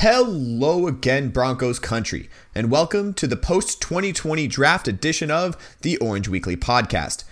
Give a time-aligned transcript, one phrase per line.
[0.00, 6.28] Hello again, Broncos country, and welcome to the post 2020 draft edition of the Orange
[6.28, 7.24] Weekly podcast.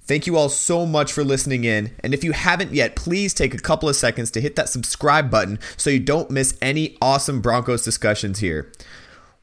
[0.00, 3.52] Thank you all so much for listening in, and if you haven't yet, please take
[3.52, 7.42] a couple of seconds to hit that subscribe button so you don't miss any awesome
[7.42, 8.72] Broncos discussions here.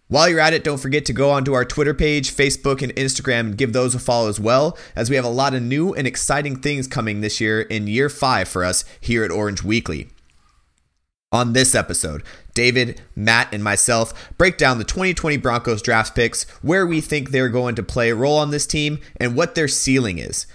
[0.08, 3.40] While you're at it, don't forget to go onto our Twitter page, Facebook, and Instagram
[3.42, 6.08] and give those a follow as well, as we have a lot of new and
[6.08, 10.10] exciting things coming this year in year five for us here at Orange Weekly.
[11.34, 12.22] On this episode,
[12.54, 17.50] David, Matt, and myself break down the 2020 Broncos draft picks, where we think they're
[17.50, 20.46] going to play a role on this team, and what their ceiling is.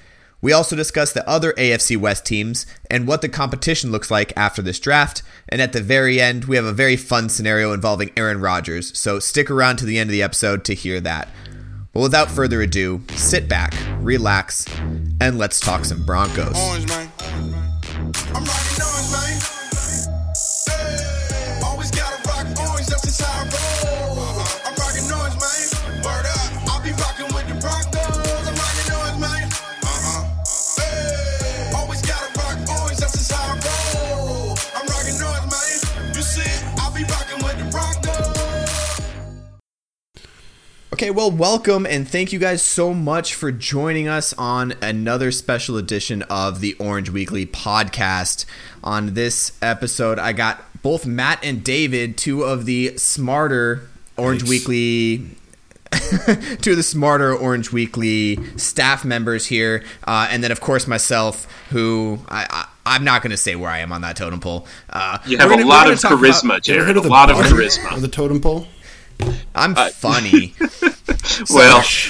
[0.40, 4.62] We also discuss the other AFC West teams and what the competition looks like after
[4.62, 5.24] this draft.
[5.48, 8.96] And at the very end, we have a very fun scenario involving Aaron Rodgers.
[8.96, 11.28] So stick around to the end of the episode to hear that.
[11.92, 14.64] Well, without further ado, sit back, relax,
[15.20, 16.56] and let's talk some Broncos.
[16.56, 16.86] Orange,
[40.98, 45.76] Okay, well, welcome and thank you guys so much for joining us on another special
[45.76, 48.46] edition of the Orange Weekly podcast.
[48.82, 54.50] On this episode, I got both Matt and David, two of the smarter Orange Thanks.
[54.50, 55.18] Weekly
[56.62, 61.46] two of the smarter Orange Weekly staff members here, uh, and then of course myself,
[61.70, 64.66] who I, I I'm not going to say where I am on that totem pole.
[64.90, 66.96] Uh, You have a gonna- lot of about- charisma, ever Jared.
[66.96, 67.94] A lot of bottom charisma.
[67.94, 68.66] of the totem pole?
[69.54, 70.54] I'm funny.
[71.50, 71.82] Well,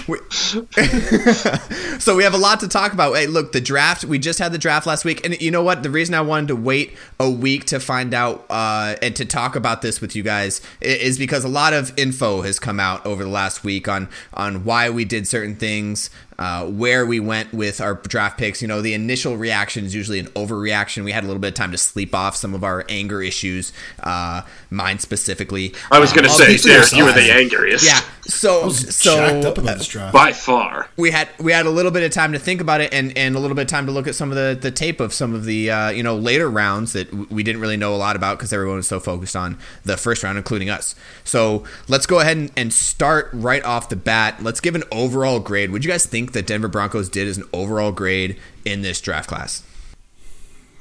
[1.99, 3.15] so we have a lot to talk about.
[3.17, 4.05] Hey, look, the draft.
[4.05, 5.83] We just had the draft last week, and you know what?
[5.83, 9.57] The reason I wanted to wait a week to find out uh, and to talk
[9.57, 13.25] about this with you guys is because a lot of info has come out over
[13.25, 17.81] the last week on on why we did certain things, uh, where we went with
[17.81, 18.63] our draft picks.
[18.63, 21.05] You know, the initial reaction is usually an overreaction.
[21.05, 23.73] We had a little bit of time to sleep off some of our anger issues,
[24.03, 25.75] uh, mine specifically.
[25.91, 27.85] I was going to Um, say, speak for Jared, you were the angriest.
[27.85, 28.01] yeah.
[28.27, 30.13] So so jacked up about this draft.
[30.13, 30.89] By far.
[30.99, 33.35] we had we had a little bit of time to think about it and, and
[33.35, 35.35] a little bit of time to look at some of the, the tape of some
[35.35, 38.37] of the uh, you know later rounds that we didn't really know a lot about
[38.39, 40.95] because everyone was so focused on the first round, including us.
[41.25, 44.43] So let's go ahead and, and start right off the bat.
[44.43, 45.71] Let's give an overall grade.
[45.71, 49.29] Would you guys think that Denver Broncos did as an overall grade in this draft
[49.29, 49.63] class?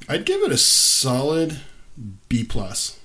[0.09, 1.59] I'd give it a solid
[2.29, 2.99] B plus,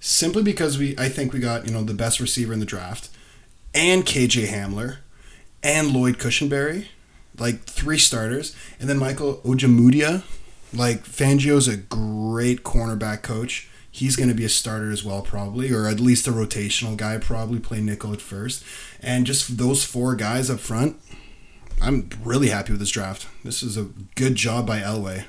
[0.00, 3.08] simply because we I think we got you know the best receiver in the draft,
[3.74, 4.98] and KJ Hamler,
[5.62, 6.86] and Lloyd Cushenberry,
[7.38, 10.22] like three starters, and then Michael Ojemudia,
[10.72, 13.68] like Fangio's a great cornerback coach.
[13.90, 17.16] He's going to be a starter as well, probably, or at least a rotational guy,
[17.16, 18.62] probably play nickel at first.
[19.00, 21.00] And just those four guys up front,
[21.80, 23.26] I'm really happy with this draft.
[23.44, 25.24] This is a good job by Elway.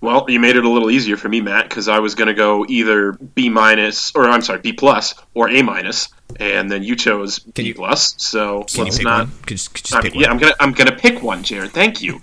[0.00, 2.34] Well, you made it a little easier for me, Matt, because I was going to
[2.34, 6.08] go either B minus, or I'm sorry, B plus, or A minus,
[6.40, 8.14] and then you chose B you- plus.
[8.18, 9.28] So Can let's you not.
[9.28, 9.36] one?
[9.46, 10.30] Could just, could just I'm- pick yeah.
[10.30, 11.72] I'm gonna I'm gonna pick one, Jared.
[11.72, 12.20] Thank you.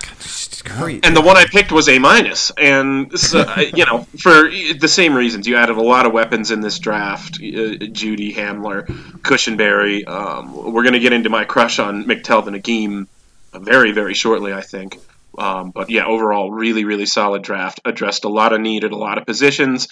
[0.65, 0.99] Hurry.
[1.03, 4.87] And the one I picked was A minus, and so, uh, you know for the
[4.89, 5.47] same reasons.
[5.47, 8.85] You added a lot of weapons in this draft: uh, Jeudy, Hamler,
[9.21, 10.07] Cushenberry.
[10.07, 13.07] Um, we're gonna get into my crush on McTell McTelvin Agim
[13.53, 14.97] very very shortly, I think.
[15.37, 17.79] Um, but yeah, overall, really really solid draft.
[17.85, 19.87] Addressed a lot of need at a lot of positions.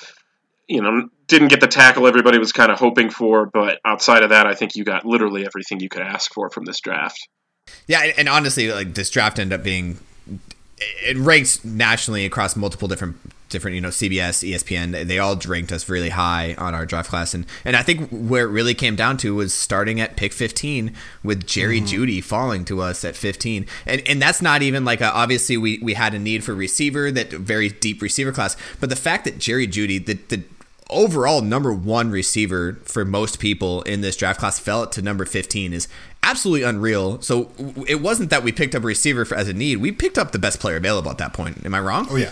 [0.68, 4.30] You know, didn't get the tackle everybody was kind of hoping for, but outside of
[4.30, 7.28] that, I think you got literally everything you could ask for from this draft.
[7.88, 10.00] Yeah, and- and honestly, like this draft ended up being
[10.80, 13.18] it ranks nationally across multiple different
[13.50, 15.08] different you know CBS, ESPN.
[15.08, 18.46] They all ranked us really high on our draft class, and and I think where
[18.46, 21.88] it really came down to was starting at pick 15 with Jerry mm-hmm.
[21.88, 25.80] Jeudy falling to us at 15, and and that's not even like a, obviously we
[25.80, 29.40] we had a need for receiver that very deep receiver class, but the fact that
[29.40, 30.44] Jerry Jeudy the the
[30.90, 35.74] overall number one receiver for most people in this draft class fell to number 15
[35.74, 35.88] is
[36.24, 37.22] absolutely unreal.
[37.22, 37.52] So
[37.88, 39.78] it wasn't that we picked up a receiver for, as a need.
[39.78, 41.66] We picked up the best player available at that point.
[41.66, 42.08] Am I wrong?
[42.10, 42.32] Oh yeah,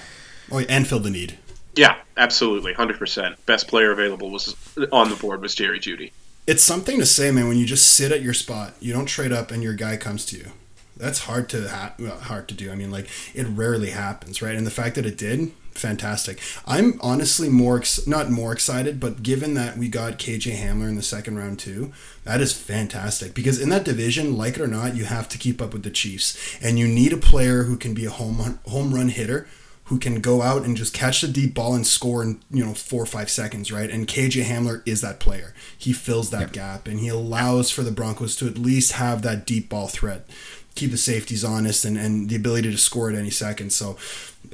[0.51, 1.37] oh yeah, and filled the need.
[1.75, 3.43] Yeah, absolutely, hundred percent.
[3.45, 4.55] Best player available was
[4.91, 6.11] on the board was Jerry Jeudy.
[6.47, 7.47] It's something to say, man.
[7.47, 10.25] When you just sit at your spot, you don't trade up, and your guy comes
[10.27, 10.51] to you.
[10.95, 12.71] That's hard to ha- well, hard to do.
[12.71, 14.55] I mean, like it rarely happens, right?
[14.55, 16.41] And the fact that it did, fantastic.
[16.65, 20.95] I'm honestly more ex- not more excited, but given that we got KJ Hamler in
[20.95, 21.91] the second round too,
[22.23, 25.61] that is fantastic because in that division, like it or not, you have to keep
[25.61, 28.59] up with the Chiefs, and you need a player who can be a home run,
[28.65, 29.47] home run hitter
[29.85, 32.73] who can go out and just catch the deep ball and score in you know
[32.73, 33.89] four or five seconds, right?
[33.89, 35.53] And KJ Hamler is that player.
[35.77, 39.45] He fills that gap and he allows for the Broncos to at least have that
[39.45, 40.27] deep ball threat,
[40.75, 43.71] keep the safeties honest, and, and the ability to score at any second.
[43.71, 43.97] So,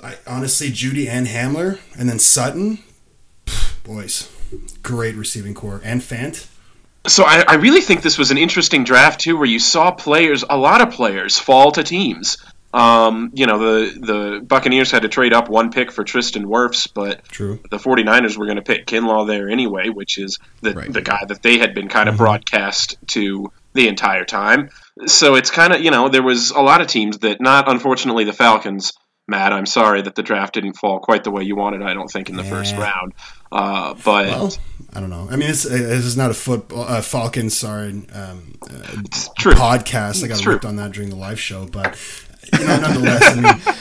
[0.03, 2.79] I honestly, Jeudy and Hamler, and then Sutton,
[3.83, 4.31] boys,
[4.83, 6.47] great receiving core and Fant.
[7.07, 10.43] So I, I really think this was an interesting draft too, where you saw players,
[10.47, 12.37] a lot of players, fall to teams.
[12.73, 16.87] Um, you know, the the Buccaneers had to trade up one pick for Tristan Wirfs,
[16.93, 17.59] but True.
[17.69, 20.93] the 49ers were going to pick Kinlaw there anyway, which is the, Right.
[20.93, 24.69] the guy that they had been kind of broadcast to the entire time.
[25.07, 28.23] So it's kind of, you know, there was a lot of teams that, not unfortunately
[28.23, 28.93] the Falcons,
[29.27, 32.09] Matt, I'm sorry that the draft didn't fall quite the way you wanted, I don't
[32.09, 33.13] think, in the first round.
[33.51, 34.53] Uh, but Well,
[34.93, 35.27] I don't know.
[35.29, 38.67] I mean, it's, this is not a football uh, Falcons sorry um, uh,
[39.53, 40.23] podcast.
[40.23, 41.97] I got ripped on that during the live show, but
[42.59, 43.77] you know, nonetheless, I mean, it,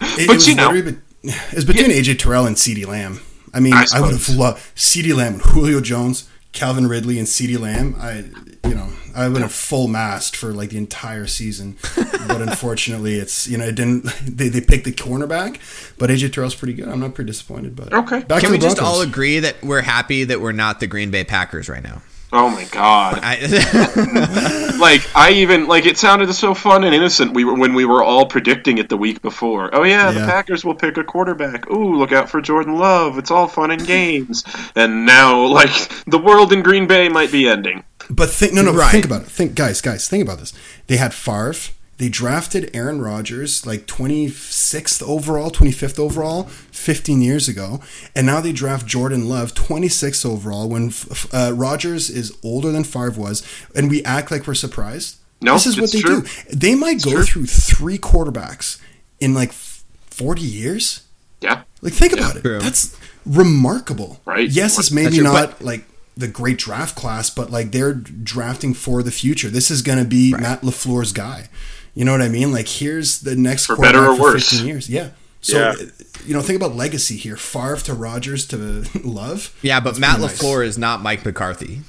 [0.20, 3.20] it But was you know- be- it's between AJ Terrell and CeeDee Lamb.
[3.54, 7.58] I mean, I I, would have loved CeeDee Lamb, Julio Jones, Calvin Ridley, and CeeDee
[7.58, 7.96] Lamb.
[7.98, 8.24] I,
[8.64, 11.76] you know, I went have full mast for like the entire season,
[12.26, 14.04] but unfortunately, it's you know, it didn't.
[14.34, 15.60] They, they picked the cornerback,
[15.96, 16.88] but AJ Terrell's pretty good.
[16.88, 18.20] I'm not pretty disappointed, but Okay.
[18.22, 21.10] Back Can to we just all agree that we're happy that we're not the Green
[21.10, 22.02] Bay Packers right now?
[22.32, 23.20] Oh my god!
[23.22, 27.32] I, like I even like it sounded so fun and innocent.
[27.32, 29.72] We were when we were all predicting it the week before.
[29.72, 31.70] Oh yeah, the Packers will pick a quarterback.
[31.70, 33.18] Ooh, look out for Jordan Love.
[33.18, 34.42] It's all fun and games.
[34.74, 35.70] and now, like
[36.06, 37.84] the world in Green Bay might be ending.
[38.10, 38.92] But think no no but Right.
[38.92, 39.28] think about it.
[39.28, 40.52] Think guys, guys, think about this.
[40.86, 41.54] They had Favre.
[41.96, 47.80] They drafted Aaron Rodgers like 26th overall, 25th overall 15 years ago,
[48.16, 52.72] and now they draft Jordan Love 26th overall when f- f- uh, Rodgers is older
[52.72, 53.44] than Favre was,
[53.76, 55.16] and we act like we're surprised.
[55.40, 56.22] No, this is what they true.
[56.22, 56.28] do.
[56.52, 57.22] They might go true.
[57.24, 58.78] through three quarterbacks
[59.20, 61.02] in like 40 years.
[61.40, 61.62] Yeah.
[61.80, 62.42] Like, think about it.
[62.42, 62.58] True.
[62.58, 64.20] That's remarkable.
[64.24, 64.48] Right.
[64.50, 65.84] Yes, it's maybe not like
[66.16, 69.48] the great draft class, but like they're drafting for the future.
[69.48, 71.48] This is going to be Matt LaFleur's guy.
[71.94, 72.52] You know what I mean?
[72.52, 74.50] Like, here's the next For quarterback better or for worse.
[74.50, 74.88] 15 years.
[74.90, 75.10] Yeah.
[75.40, 75.68] So, Yeah.
[75.80, 75.86] Uh,
[76.26, 77.36] you know, think about legacy here.
[77.36, 78.56] Favre to Rodgers to
[79.04, 79.56] Love.
[79.62, 80.42] yeah, but That's Matt pretty nice.
[80.42, 81.82] LaFleur is not Mike McCarthy.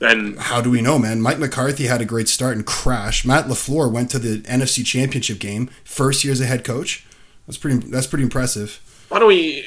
[0.00, 1.20] And How do we know, man?
[1.22, 3.24] Mike McCarthy had a great start and crashed.
[3.24, 7.06] Matt LaFleur went to the NFC Championship game, first year as a head coach.
[7.46, 7.78] That's pretty.
[7.88, 8.80] That's pretty impressive.
[9.08, 9.64] why don't we?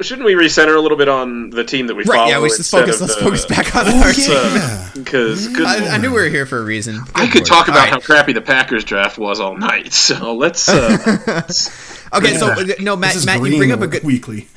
[0.00, 2.16] Shouldn't we recenter a little bit on the team that we Right?
[2.16, 2.28] follow?
[2.28, 3.00] Yeah, we should focus.
[3.00, 4.90] Let's the- focus back on Oh, our yeah.
[4.92, 5.02] team.
[5.04, 7.00] Because I, I knew we were here for a reason.
[7.14, 7.46] I could lord.
[7.46, 9.92] talk about All how crappy the Packers draft was all night.
[9.94, 10.68] So let's.
[10.68, 11.42] Uh,
[12.14, 12.74] Okay, so Yeah.
[12.74, 13.14] uh, no, Matt.
[13.14, 14.04] This is Matt, you bring up a good.
[14.04, 14.46] weekly.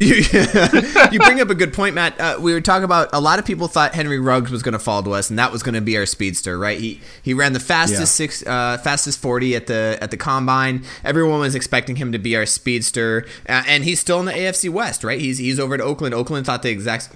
[0.00, 0.14] You,
[1.12, 2.18] you bring up a good point, Matt.
[2.18, 4.78] Uh, we were talking about a lot of people thought Henry Ruggs was going to
[4.78, 6.78] fall to us, and that was going to be our speedster, right?
[6.80, 8.04] He he ran the fastest Yeah.
[8.26, 10.84] six, uh, fastest forty at the at the combine.
[11.04, 14.70] Everyone was expecting him to be our speedster, uh, and he's still in the AFC
[14.70, 15.20] West, right?
[15.20, 16.14] He's he's over at Oakland.
[16.14, 17.10] Oakland thought the exact.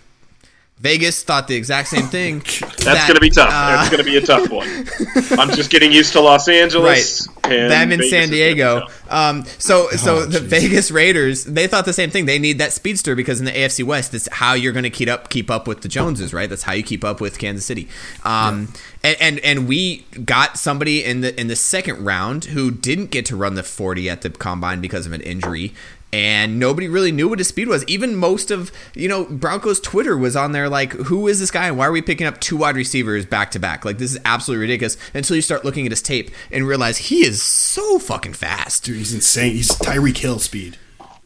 [0.79, 2.41] Vegas thought the exact same thing.
[2.79, 3.49] That's going to be tough.
[3.49, 4.67] That's going to be a tough one.
[5.38, 7.26] I'm just getting used to Los Angeles.
[7.44, 8.87] And them in Vegas San is gonna be Diego.
[9.09, 10.41] Um, so so Oh, the.
[10.41, 12.26] Vegas Raiders they thought the same thing.
[12.26, 15.09] They need that speedster because in the AFC West, that's how you're going to keep
[15.09, 16.49] up keep up with the Joneses, right?
[16.50, 17.88] That's how you keep up with Kansas City.
[18.25, 18.73] Um,
[19.03, 23.26] and, and and we got somebody in the in the second round who didn't get
[23.26, 25.73] to run the 40 at the combine because of an injury.
[26.14, 27.84] And nobody really knew what his speed was.
[27.88, 31.66] Even most of you know Broncos Twitter was on there like, "Who is this guy?
[31.66, 33.85] And why are we picking up two wide receivers back to back?
[33.85, 37.25] Like this is absolutely ridiculous." Until you start looking at his tape and realize he
[37.26, 38.85] is so fucking fast.
[38.85, 39.54] Dude, he's insane.
[39.54, 40.76] He's Tyreek Hill speed.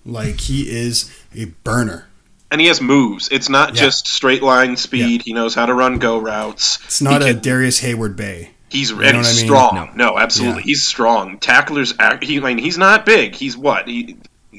[0.07, 2.07] Like he is a burner.
[2.51, 3.29] And he has moves.
[3.31, 3.83] It's not Yeah.
[3.83, 5.21] just straight line speed.
[5.23, 6.79] He knows how to run go routes.
[6.87, 8.53] It's not He a can- Darrius Heyward-Bey.
[8.71, 9.45] He's and know he's what I mean?
[9.47, 9.91] strong.
[9.97, 10.67] No, absolutely, Yeah.
[10.69, 11.37] he's strong.
[11.41, 13.35] Tacklers, act- he I mean, he's not big.
[13.35, 14.17] He's what he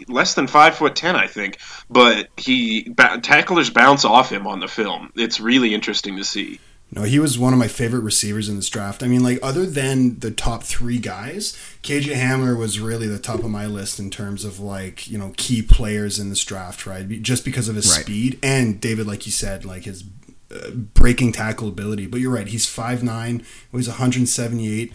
[0.07, 1.57] less than five foot ten, I think.
[1.89, 5.11] But he ba- tacklers bounce off him on the film.
[5.15, 6.59] It's really interesting to see.
[6.91, 9.03] No, he was one of my favorite receivers in this draft.
[9.03, 13.43] I mean, like other than the top three guys, KJ Hamler was really the top
[13.43, 17.07] of my list in terms of like you know key players in this draft, right?
[17.21, 18.01] Just because of his Right.
[18.03, 20.03] speed and David, like you said, like his
[20.51, 22.07] uh, breaking tackle ability.
[22.07, 24.91] But you're right, he's 5'9", weighs 178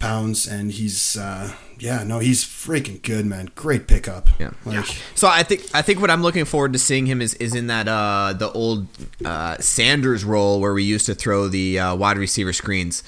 [0.00, 3.50] pounds, and he's uh, yeah, no, he's freaking good, man.
[3.54, 4.28] Great pickup.
[4.40, 4.50] Yeah.
[4.64, 7.54] like So I think I think what I'm looking forward to seeing him is is
[7.54, 8.88] in that uh, the old
[9.24, 13.04] uh, Sanders role where we used to throw the uh, wide receiver screens.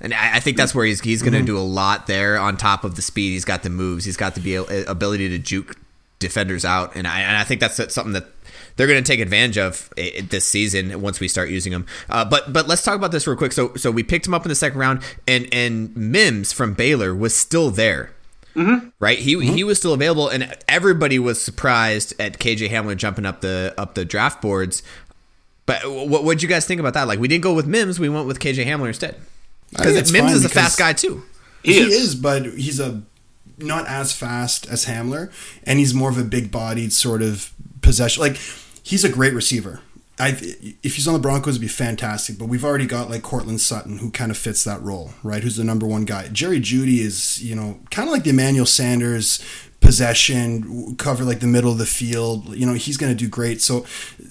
[0.00, 2.38] And I I think that's where he's he's going to do a lot there.
[2.38, 4.04] On top of the speed, he's got the moves.
[4.04, 5.76] He's got the be- ability to juke
[6.18, 8.26] defenders out, and I and I think that's something that
[8.76, 11.86] they're going to take advantage of i- i- this season once we start using them.
[12.08, 13.52] Uh, but but let's talk about this real quick.
[13.52, 17.14] So so we picked him up in the second round, and and Mims from Baylor
[17.14, 18.10] was still there.
[18.56, 18.86] Mm-hmm.
[19.00, 19.18] right?
[19.18, 23.74] He he was still available, and everybody was surprised at KJ Hamler jumping up the
[23.76, 24.82] up the draft boards.
[25.66, 27.08] But what what'd you guys think about that?
[27.08, 29.16] Like, we didn't go with Mims, we went with KJ Hamler instead
[29.70, 31.24] because Mims is a fast guy too.
[31.64, 31.92] He He, is.
[31.94, 32.14] is.
[32.14, 33.02] but he's a
[33.58, 35.32] not as fast as Hamler,
[35.64, 37.50] and he's more of a big-bodied sort of
[37.80, 38.20] possession.
[38.20, 38.36] Like
[38.84, 39.80] he's a great receiver.
[40.16, 40.28] I
[40.84, 42.38] if he's on the Broncos, it'd be fantastic.
[42.38, 45.42] But we've already got like Courtland Sutton, who kind of fits that role, right?
[45.42, 46.28] Who's the number one guy?
[46.28, 49.44] Jerry Jeudy is you know kind of like the Emmanuel Sanders
[49.80, 52.54] possession, cover like the middle of the field.
[52.54, 53.60] You know he's going to do great.
[53.60, 53.86] So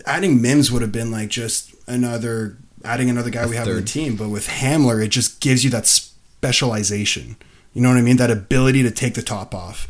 [0.05, 3.81] adding Mims would have been like just another adding another guy we have on the
[3.81, 4.15] team.
[4.15, 7.35] But with Hamler, it just gives you that specialization.
[7.73, 8.17] You know what I mean?
[8.17, 9.89] That ability to take the top off.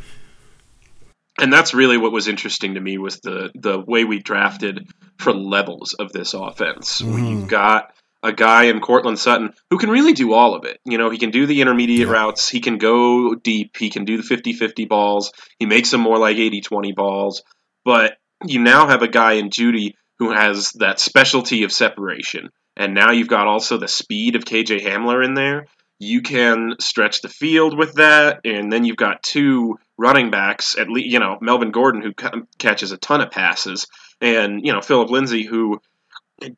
[1.40, 4.88] And that's really what was interesting to me was the the way we drafted
[5.18, 7.02] for levels of this offense.
[7.02, 7.50] Where you've mm.
[7.50, 7.92] got
[8.24, 10.80] a guy in Courtland Sutton who can really do all of it.
[10.86, 12.14] You know, he can do the intermediate Yeah.
[12.14, 16.18] routes, he can go deep, he can do the 50-50 balls, he makes them more
[16.18, 17.44] like 80-20 balls,
[17.84, 22.50] but you now have a guy in Jeudy who has that specialty of separation.
[22.78, 25.68] And now you've got also the speed of KJ Hamler in there.
[26.00, 30.78] You can stretch the field with that, and then you've got two running backs.
[30.78, 32.14] At least, you know Melvin Gordon who
[32.58, 33.88] catches a ton of passes,
[34.22, 35.82] and you know Philip Lindsay who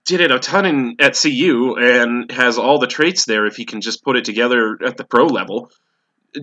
[0.03, 3.45] did it a ton in, at CU and has all the traits there.
[3.45, 5.71] If he can just put it together at the pro level,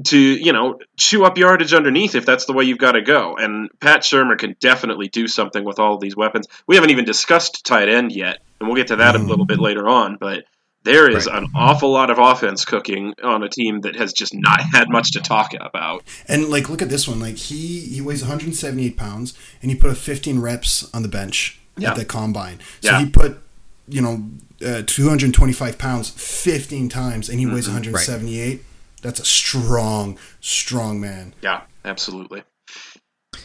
[0.04, 3.36] to you know chew up yardage underneath if that's the way you've got to go.
[3.36, 6.46] And Pat Shurmur can definitely do something with all of these weapons.
[6.66, 9.48] We haven't even discussed tight end yet, and we'll get to that a little hmm.
[9.48, 10.16] bit later on.
[10.18, 10.44] But
[10.84, 11.42] there is Right.
[11.42, 15.12] an awful lot of offense cooking on a team that has just not had much
[15.12, 16.02] to talk about.
[16.28, 17.20] And like, look at this one.
[17.20, 21.58] Like he he weighs 178 pounds, and he put a 15 reps on the bench
[21.76, 21.90] Yeah.
[21.90, 22.58] at the combine.
[22.80, 23.00] So Yeah.
[23.00, 23.38] he put
[23.88, 24.24] you know
[24.64, 27.74] uh, 225 pounds 15 times, and he weighs Mm-hmm.
[27.92, 28.64] 178.
[29.02, 31.34] That's a strong, strong man.
[31.42, 32.44] Yeah, absolutely.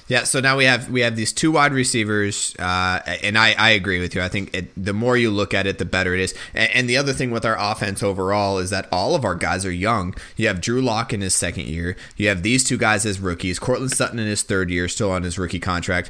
[0.07, 3.71] Yeah, so now we have we have these two wide receivers, uh, and I, I
[3.71, 4.21] agree with you.
[4.21, 6.33] I think it, the more you look at it, the better it is.
[6.53, 9.65] And, and the other thing with our offense overall is that all of our guys
[9.65, 10.15] are young.
[10.37, 11.97] You have Drew Lock in his second year.
[12.15, 13.59] You have these two guys as rookies.
[13.59, 16.09] Courtland Sutton in his third year, still on his rookie contract.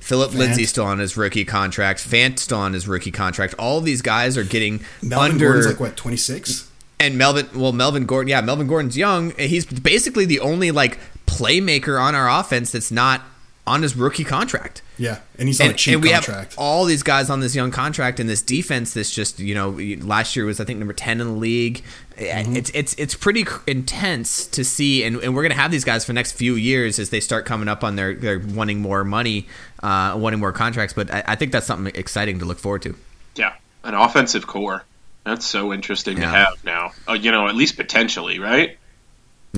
[0.00, 2.00] Philip Lindsay still on his rookie contract.
[2.00, 3.54] Fant still on his rookie contract.
[3.58, 6.70] All of these guys are getting Melvin under Gordon's like what 26.
[7.00, 9.32] and Melvin, well, Melvin Gordon, yeah, Melvin Gordon's young.
[9.32, 13.22] He's basically the only like playmaker on our offense that's not
[13.66, 14.80] on his rookie contract.
[14.96, 16.52] Yeah, and he's on a And, cheap and we contract.
[16.52, 19.70] have all these guys on this young contract and this defense that's just you know
[20.06, 21.82] last year was I think number ten in the league.
[22.16, 22.56] Mm-hmm.
[22.56, 26.10] It's it's it's pretty intense to see, and, and we're gonna have these guys for
[26.10, 29.46] the next few years as they start coming up on their their wanting more money,
[29.82, 30.94] uh, wanting more contracts.
[30.94, 32.94] But I, I think that's something exciting to look forward to.
[33.34, 33.54] Yeah,
[33.84, 34.84] an offensive core.
[35.24, 36.92] That's so interesting to have now.
[37.08, 38.78] Uh, you know, at least potentially, right?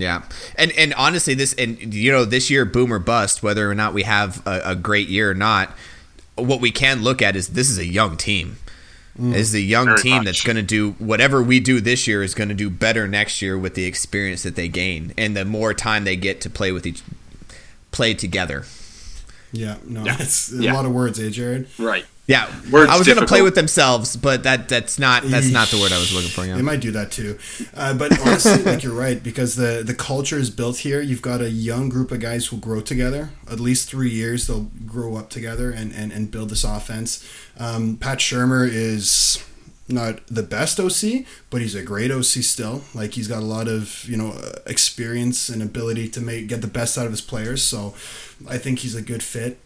[0.00, 0.22] Yeah,
[0.56, 3.94] and and honestly, this and you know this year boom or bust, whether or not
[3.94, 5.70] we have a, a great year or not.
[6.36, 8.58] What we can look at is this is a young team.
[9.20, 10.24] This is a young Very team much.
[10.26, 13.42] that's going to do whatever we do this year is going to do better next
[13.42, 16.70] year with the experience that they gain and the more time they get to play
[16.70, 17.02] with each
[17.90, 18.64] play together.
[19.50, 20.16] yeah, no, Yeah.
[20.20, 20.72] it's a Yeah.
[20.74, 21.66] lot of words, eh, Jared?
[21.80, 22.06] Right.
[22.28, 25.68] Yeah, Words I was going to play with themselves, but that that's not that's not
[25.68, 26.44] the word I was looking for.
[26.44, 27.38] They might do that too,
[27.74, 31.00] uh, but honestly, like you're right because the the culture is built here.
[31.00, 33.30] You've got a young group of guys who grow together.
[33.50, 37.26] At least three years, they'll grow up together and and, and build this offense.
[37.58, 39.42] Um, Pat Shurmur is
[39.88, 42.82] not the best OC, but he's a great OC still.
[42.94, 46.60] Like he's got a lot of you know uh, experience and ability to make get
[46.60, 47.62] the best out of his players.
[47.62, 47.94] So
[48.46, 49.58] I think he's a good fit.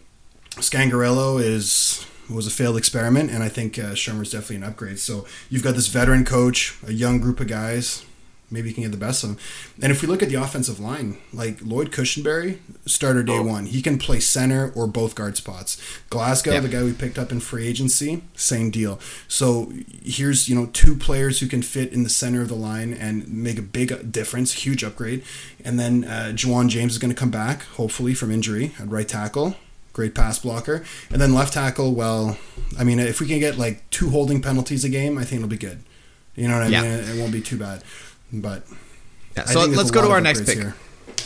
[0.61, 4.99] Scangarello is was a failed experiment, and I think uh, Shurmur's definitely an upgrade.
[4.99, 8.05] So you've got this veteran coach, a young group of guys.
[8.51, 9.39] Maybe you can get the best of them.
[9.81, 13.43] And if we look at the offensive line, like Lloyd Cushenberry, starter day Oh.
[13.43, 15.79] one, he can play center or both guard spots.
[16.11, 16.63] Glasgow, Yep.
[16.65, 19.01] the guy we picked up in free agency, same deal.
[19.27, 19.73] So
[20.05, 23.27] here's you know two players who can fit in the center of the line and
[23.27, 25.23] make a big difference, huge upgrade.
[25.65, 29.09] And then uh, Ja'Wuan James is going to come back, hopefully from injury at right
[29.09, 29.57] tackle
[29.93, 30.85] great pass blocker.
[31.11, 32.39] And then left tackle, well,
[32.79, 35.49] I mean, if we can get like two holding penalties a game, I think it'll
[35.49, 35.83] be good.
[36.35, 36.83] You know what I Yeah.
[36.83, 36.91] mean?
[36.93, 37.83] It won't be too bad.
[38.33, 38.67] But
[39.37, 40.57] Yeah, so let's go to our next pick.
[40.59, 40.75] here.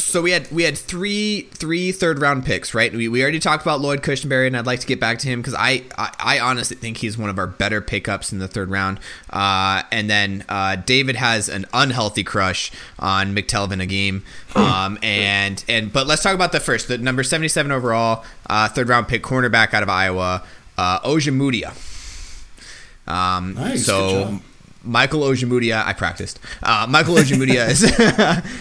[0.07, 2.93] So we had we had three three third round picks, right?
[2.93, 5.41] We, we already talked about Lloyd Cushenberry, and I'd like to get back to him
[5.41, 8.71] because I, I I honestly think he's one of our better pickups in the third
[8.71, 9.01] round.
[9.31, 12.71] Uh, and then uh, David has an unhealthy crush
[13.01, 14.23] on McTelvin Agim.
[14.55, 18.69] Um, and and but let's talk about the first, the number seventy seven overall, uh,
[18.69, 20.45] third round pick, cornerback out of Iowa,
[20.79, 21.75] uh, Ojemudia.
[23.09, 24.41] Um, Nice, so.
[24.87, 26.39] Michael Ojemudia, I practiced.
[26.63, 27.83] Uh, Michael Ojemudia is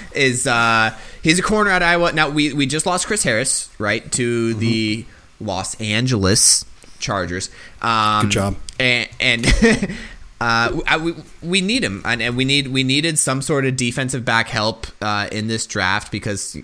[0.16, 2.14] is uh, he's a corner at Iowa.
[2.14, 4.60] Now we we just lost Chris Harris right to mm-hmm.
[4.60, 5.06] the
[5.42, 6.64] Los Angeles
[7.00, 7.50] Chargers.
[7.82, 8.56] Um, Good job.
[8.80, 9.46] And, and
[10.42, 14.24] uh, we we need him, and, and, we need we needed some sort of defensive
[14.24, 16.58] back help uh, in this draft because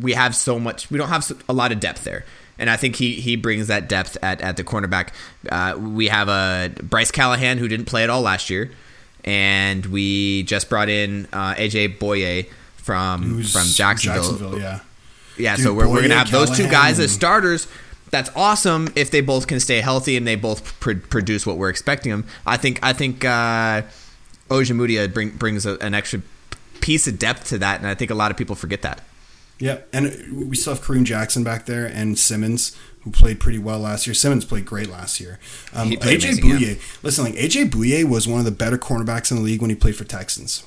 [0.00, 0.90] we have so much.
[0.90, 2.24] We don't have a lot of depth there
[2.60, 5.10] and I think he he brings that depth at, at the cornerback.
[5.48, 8.72] Uh, we have a Bryce Callahan who didn't play at all last year,
[9.24, 12.48] and we just brought in uh, AJ Bouye
[12.88, 14.22] from from Jacksonville.
[14.22, 14.80] Jacksonville yeah,
[15.36, 15.56] yeah.
[15.56, 17.68] Dude, so we're, we're gonna have Callahan those two guys as starters.
[18.10, 21.68] That's awesome if they both can stay healthy and they both pr- produce what we're
[21.68, 22.24] expecting them.
[22.46, 23.82] I think I think uh,
[24.48, 26.22] Ojemudia bring, brings a, an extra
[26.80, 29.02] piece of depth to that, and I think a lot of people forget that.
[29.58, 33.80] Yeah, and we still have Kareem Jackson back there and Simmons, who played pretty well
[33.80, 34.14] last year.
[34.14, 35.38] Simmons played great last year.
[35.74, 36.74] Um, AJ Bouye, yeah.
[37.02, 39.76] listen, like AJ Bouye was one of the better cornerbacks in the league when he
[39.76, 40.64] played for Texans.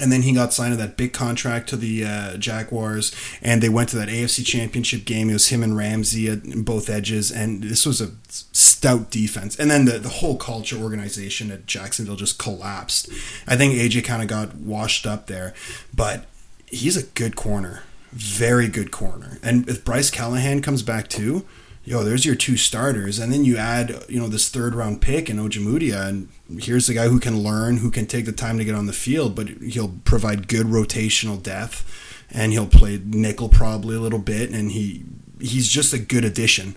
[0.00, 3.68] And then he got signed to that big contract to the uh, Jaguars, and they
[3.68, 5.28] went to that AFC Championship game.
[5.28, 9.58] It was him and Ramsey at both edges, and this was a stout defense.
[9.58, 13.10] And then the, the whole culture organization at Jacksonville just collapsed.
[13.48, 15.54] I think AJ kind of got washed up there,
[15.92, 16.26] but
[16.68, 17.82] he's a good corner
[18.12, 19.38] very good corner.
[19.42, 21.46] And if Bryce Callahan comes back too,
[21.84, 23.18] yo, there's your two starters.
[23.18, 26.28] And then you add, you know, this third round pick in Ojemudia, and
[26.58, 28.92] here's the guy who can learn, who can take the time to get on the
[28.92, 31.84] field, but he'll provide good rotational depth,
[32.30, 35.04] and he'll play nickel probably a little bit, and he
[35.40, 36.74] he's just a good addition.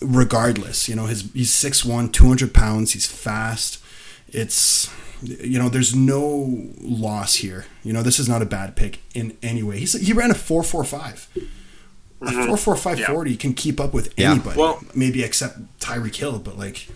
[0.00, 3.82] Regardless, you know, his he's 6'1", 200 pounds, he's fast.
[4.28, 4.90] It's
[5.22, 7.66] you know, there's no loss here.
[7.82, 9.78] You know, this is not a bad pick in any way.
[9.78, 11.26] He's, he ran a 4.45.
[12.22, 12.52] A mm-hmm.
[12.52, 13.06] 4.45 yeah.
[13.06, 14.32] 40 can keep up with yeah.
[14.32, 14.58] anybody.
[14.58, 16.88] Well, maybe except Tyreek Hill, but like.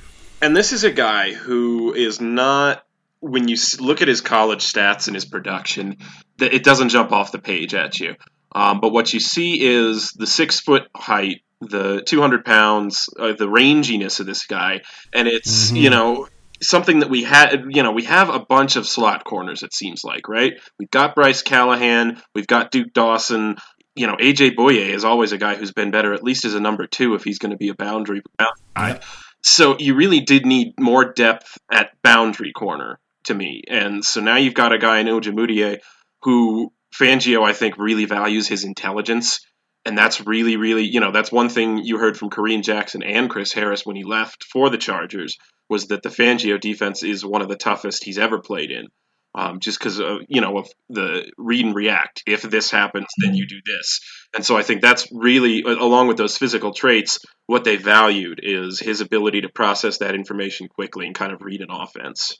[0.44, 2.84] And this is a guy who is not.
[3.20, 5.96] When you look at his college stats and his production,
[6.38, 8.16] it doesn't jump off the page at you.
[8.54, 13.48] Um, but what you see is the six foot height, the 200 pounds, uh, the
[13.48, 14.82] ranginess of this guy,
[15.14, 15.76] and it's mm-hmm.
[15.76, 16.28] you know
[16.60, 20.04] something that we had, you know, we have a bunch of slot corners, it seems
[20.04, 20.60] like, right?
[20.78, 23.56] We've got Bryce Callahan, we've got Duke Dawson.
[23.96, 26.60] You know, AJ Bouye is always a guy who's been better, at least as a
[26.60, 28.22] number two, if he's going to be a boundary
[28.76, 29.00] guy.
[29.44, 33.62] So you really did need more depth at boundary corner to me.
[33.68, 35.80] And so now you've got a guy in Ojemudia
[36.22, 39.46] who Fangio, I think, really values his intelligence.
[39.84, 43.28] And that's really, really, you know, that's one thing you heard from Kareem Jackson and
[43.28, 45.36] Chris Harris when he left for the Chargers
[45.68, 48.86] was that the Fangio defense is one of the toughest he's ever played in.
[49.36, 52.22] Um, just because of you know of the read and react.
[52.24, 54.00] If this happens, then you do this.
[54.32, 58.78] And so I think that's really, along with those physical traits, what they valued is
[58.78, 62.38] his ability to process that information quickly and kind of read an offense.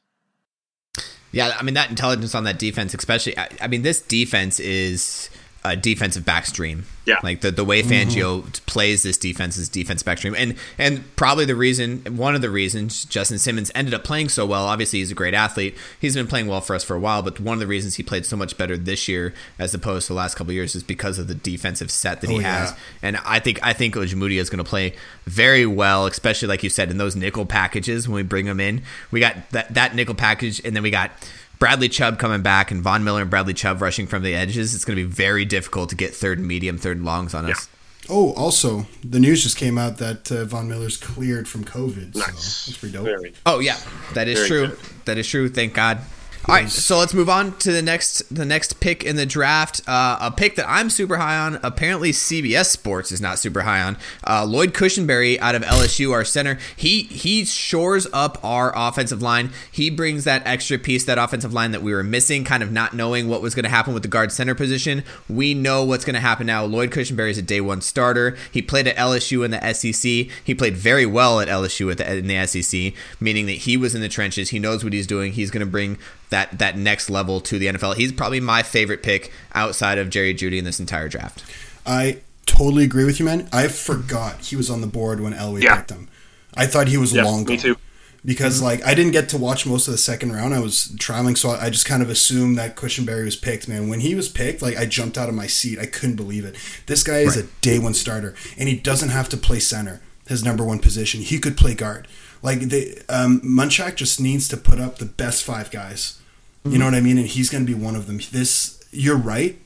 [1.32, 3.36] Yeah, I mean that intelligence on that defense, especially.
[3.36, 5.30] I, I mean, this defense is
[5.64, 6.84] a defensive backstream.
[7.06, 8.64] Yeah, like the the way Fangio mm-hmm.
[8.66, 13.04] plays this defense is defense backstream, and and probably the reason, one of the reasons
[13.04, 14.64] Justin Simmons ended up playing so well.
[14.64, 15.76] Obviously, he's a great athlete.
[16.00, 18.02] He's been playing well for us for a while, but one of the reasons he
[18.02, 21.18] played so much better this year as opposed to the last couple years is because
[21.18, 22.70] of the defensive set that he oh, has.
[22.70, 22.76] Yeah.
[23.02, 24.94] And I think I think Ojemudia is going to play
[25.26, 28.82] very well, especially like you said in those nickel packages when we bring him in.
[29.10, 31.10] We got that that nickel package, and then we got
[31.58, 34.84] Bradley Chubb coming back and Von Miller and Bradley Chubb rushing from the edges, it's
[34.84, 37.68] going to be very difficult to get third and medium, third and longs on us.
[38.08, 42.14] Oh, also, the news just came out that uh, Von Miller's cleared from COVID.
[42.14, 42.44] Nice.
[42.44, 43.06] So that's pretty dope.
[43.06, 43.78] Very, oh, yeah.
[44.12, 44.68] That is true.
[44.68, 44.78] Good.
[45.06, 45.48] That is true.
[45.48, 46.00] Thank God.
[46.46, 49.80] All right, so let's move on to the next the next pick in the draft.
[49.88, 51.58] Uh, a pick that I'm super high on.
[51.62, 53.96] Apparently, CBS Sports is not super high on.
[54.26, 56.58] Uh, Lloyd Cushenberry out of LSU, our center.
[56.76, 59.52] He he shores up our offensive line.
[59.72, 62.92] He brings that extra piece, that offensive line that we were missing, kind of not
[62.92, 65.02] knowing what was going to happen with the guard center position.
[65.30, 66.66] We know what's going to happen now.
[66.66, 68.36] Lloyd Cushenberry is a day one starter.
[68.52, 70.30] He played at LSU in the SEC.
[70.44, 74.10] He played very well at LSU in the SEC, meaning that he was in the
[74.10, 74.50] trenches.
[74.50, 75.32] He knows what he's doing.
[75.32, 75.96] He's going to bring
[76.34, 77.94] that that next level to the NFL.
[77.94, 81.44] He's probably my favorite pick outside of Jerry Jeudy in this entire draft.
[81.86, 83.48] I totally agree with you, man.
[83.52, 85.76] I forgot he was on the board when Elway yeah.
[85.76, 86.08] picked him.
[86.54, 87.56] I thought he was yeah, long gone.
[87.56, 87.76] Me too.
[88.24, 88.64] Because mm-hmm.
[88.64, 90.54] like I didn't get to watch most of the second round.
[90.54, 93.68] I was traveling, so I just kind of assumed that Cushenberry was picked.
[93.68, 95.78] Man, when he was picked, like I jumped out of my seat.
[95.78, 96.56] I couldn't believe it.
[96.86, 97.44] This guy is right.
[97.44, 100.00] a day one starter, and he doesn't have to play center.
[100.26, 101.20] His number one position.
[101.20, 102.08] He could play guard.
[102.42, 106.18] Like they, um, Munchak just needs to put up the best five guys.
[106.64, 106.94] You know mm-hmm.
[106.94, 107.18] what I mean?
[107.18, 108.20] And he's going to be one of them.
[108.32, 109.58] This, you're right.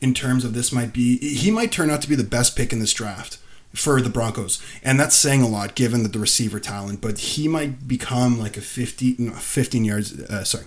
[0.00, 2.72] In terms of this, might be he might turn out to be the best pick
[2.72, 3.38] in this draft
[3.74, 7.00] for the Broncos, and that's saying a lot given that the receiver talent.
[7.00, 10.20] But he might become like a 50, 15 yards.
[10.20, 10.66] Uh, sorry,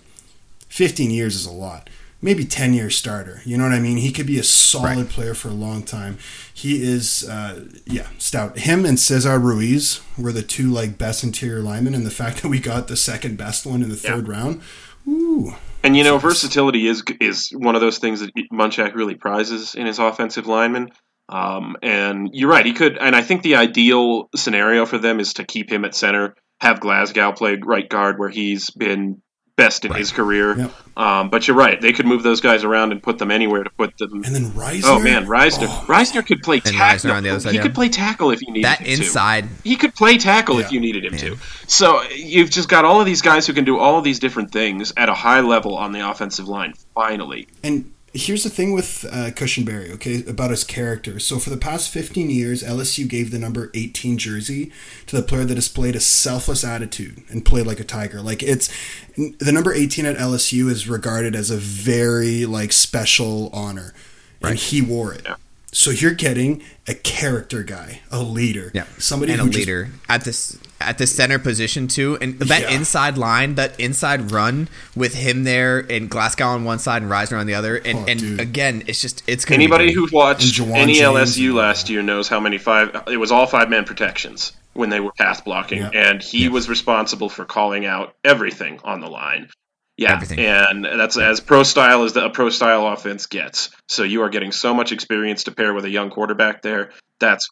[0.70, 1.90] 15 years is a lot.
[2.20, 3.42] maybe 10 year starter.
[3.46, 3.98] You know what I mean?
[3.98, 5.08] He could be a solid Right.
[5.10, 6.18] player for a long time.
[6.52, 8.58] He is, uh, yeah, stout.
[8.58, 12.50] Him and Cesar Ruiz were the two like best interior linemen, and the fact that
[12.50, 14.16] we got the second best one in the Yeah.
[14.16, 14.62] third round,
[15.08, 15.54] ooh,
[15.88, 19.86] And you know, versatility is is one of those things that Munchak really prizes in
[19.86, 20.90] his offensive linemen.
[21.30, 22.98] Um, and you're right, he could.
[22.98, 26.82] And I think the ideal scenario for them is to keep him at center, have
[26.82, 29.22] Glasgow play right guard where he's been
[29.58, 30.58] best in his career.
[30.58, 30.74] Yep.
[30.96, 33.70] Um, but you're right, they could move those guys around and put them anywhere to
[33.72, 34.24] put them.
[34.24, 34.82] and then Risner.
[34.86, 35.66] Oh man, Risner!
[35.68, 37.12] Oh, Risner could play And tackle.
[37.12, 37.64] On the other side, he yeah.
[37.64, 40.72] could play tackle if you needed That him to inside, he could play tackle if
[40.72, 41.38] you needed him to.
[41.68, 44.52] So you've just got all of these guys who can do all of these different
[44.52, 46.74] things at a high level on the offensive line.
[46.96, 51.20] Finally, And here's the thing with uh, Cushenberry, okay, about his character.
[51.20, 54.72] So for the past 15 years, LSU gave the number 18 jersey
[55.08, 58.22] to the player that displayed a selfless attitude and played like a tiger.
[58.22, 58.70] Like it's
[59.16, 63.94] the number 18 at LSU is regarded as a very like special honor,
[64.42, 65.24] and he wore it.
[65.26, 65.36] Yeah.
[65.78, 69.90] So you're getting a character guy, a leader, yeah, somebody and a who just- leader
[70.10, 72.70] at this at the center position too, and that Yeah.
[72.72, 77.40] inside line, that inside run with him there and Glasgow on one side and Risner
[77.40, 78.40] on the other, and Oh, and dude.
[78.40, 80.02] again, it's just it's gonna anybody be great.
[80.02, 82.90] who's watched any James LSU last year knows how many five.
[83.08, 85.90] It was all five man protections when they were path blocking, Yeah.
[85.94, 89.50] and he was responsible for calling out everything on the line.
[89.98, 90.40] Yeah, Everything.
[90.40, 93.72] and that's as pro style as the a pro style offense gets.
[93.88, 96.92] So you are getting so much experience to pair with a young quarterback there.
[97.20, 97.50] That's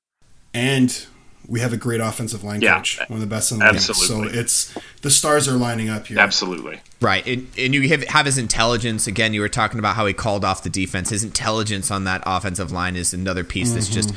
[0.54, 1.06] and
[1.48, 2.78] we have a great offensive line Yeah.
[2.78, 4.26] coach, one of the best in the Absolutely.
[4.28, 4.34] league.
[4.34, 6.18] So it's the stars are lining up here.
[6.20, 6.82] absolutely.
[7.02, 9.06] Right, and, and you have, have his intelligence.
[9.06, 11.10] Again, you were talking about how he called off the defense.
[11.10, 14.14] His intelligence on that offensive line is another piece that's just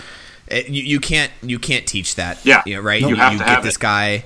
[0.46, 2.38] it, you, you can't you can't teach that.
[2.38, 2.48] Mm-hmm.
[2.48, 2.62] Yeah.
[2.64, 3.00] you know, right.
[3.00, 3.80] You you have you to get have this it.
[3.80, 4.24] guy,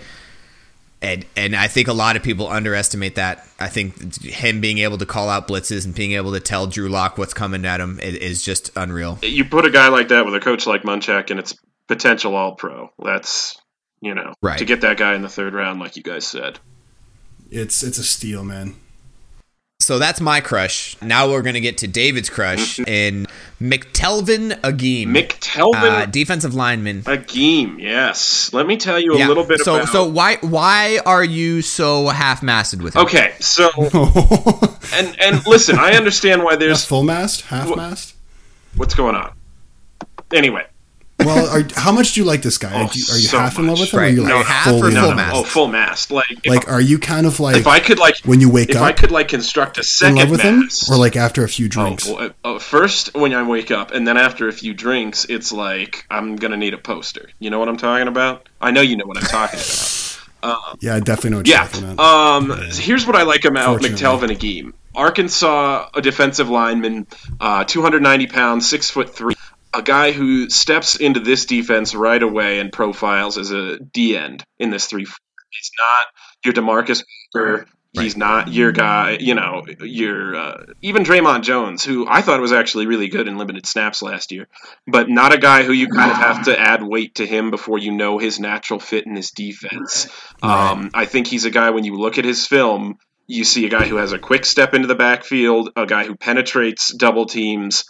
[1.03, 3.47] and and I think a lot of people underestimate that.
[3.61, 6.89] I think him being able to call out blitzes and being able to tell Drew
[6.89, 9.19] Lock what's coming at him is, is just unreal.
[9.23, 11.55] you put a guy like that with a coach like Munchak and it's
[11.89, 12.91] potential all pro.
[13.03, 13.61] That's
[14.01, 14.59] you know Right.
[14.59, 16.59] to get that guy in the third round, like you guys said.
[17.51, 18.77] It's it's a steal, man.
[19.83, 20.97] So that's my crush.
[21.03, 23.27] Now we're gonna get to David's crush in
[23.61, 27.03] McTelvin Agim, Mick Telvin uh, defensive lineman.
[27.07, 28.53] Agim, yes.
[28.53, 29.89] Let me tell you a little bit so, about.
[29.89, 33.03] So why why are you so half-masted with him?
[33.03, 33.71] okay, so
[34.95, 38.15] and and listen, I understand why A there's full mast, half mast.
[38.77, 39.33] what's going on.
[40.33, 40.65] Anyway,
[41.19, 42.71] Well, are, how much do you like this guy?
[42.73, 44.01] Oh, are you, are you so half in love with him?
[44.01, 45.17] or are you No, like half fully or in full love?
[45.17, 45.37] mast?
[45.37, 46.11] oh, full mast.
[46.11, 48.71] Like, if, Like, are you kind of like if I could like when you wake
[48.71, 51.45] if up I could like construct a in second love with him, or like after
[51.45, 52.09] a few Oh, drinks?
[52.09, 55.53] well, uh, uh, first when I wake up, and then after a few drinks, it's
[55.53, 57.29] like I'm gonna need a poster.
[57.39, 58.49] You know what I'm talking about?
[58.61, 60.77] I know you know what I'm talking about.
[60.81, 61.69] yeah, I definitely know what you're Yeah.
[61.69, 62.05] talking about.
[62.53, 64.75] Um, here's what I like about McTelvin Agim.
[64.95, 67.07] Arkansas, a defensive lineman,
[67.41, 69.35] uh, 290 pounds, six foot three.
[69.75, 74.45] A guy who steps into this defense right away and profiles as a D end
[74.59, 75.05] in this three.
[75.05, 76.07] He's not
[76.45, 77.05] your Demarcus
[77.35, 77.67] Walker.
[77.95, 82.53] He's not your guy, you know, your uh, even Dre'Mont Jones, who I thought was
[82.53, 84.49] actually really good in limited snaps last year,
[84.87, 87.77] but not a guy who you kind of have to add weight to him before
[87.77, 90.09] you know his natural fit in his defense.
[90.43, 93.71] Um, I think he's a guy when you look at his film, you see a
[93.71, 97.85] guy who has a quick step into the backfield, a guy who penetrates double teams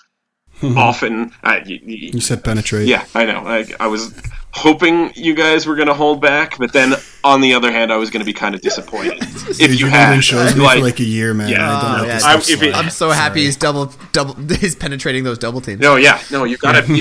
[0.63, 1.33] often.
[1.43, 2.89] I, y- y- you said penetrate.
[2.89, 3.41] yeah, I know.
[3.47, 4.15] I, I was
[4.55, 6.93] hoping you guys were going to hold back, but then
[7.25, 9.77] on the other hand, I was going to be kind of disappointed if Dude, you
[9.87, 11.49] you've had been shows me like, for like a year, man.
[11.49, 11.69] Yeah.
[11.77, 12.15] I don't let yeah.
[12.15, 13.45] this I'm- stuff if it- I'm so happy Sorry.
[13.47, 15.81] he's double double he's penetrating those double teams.
[15.81, 16.97] No, yeah, no, you gotta you,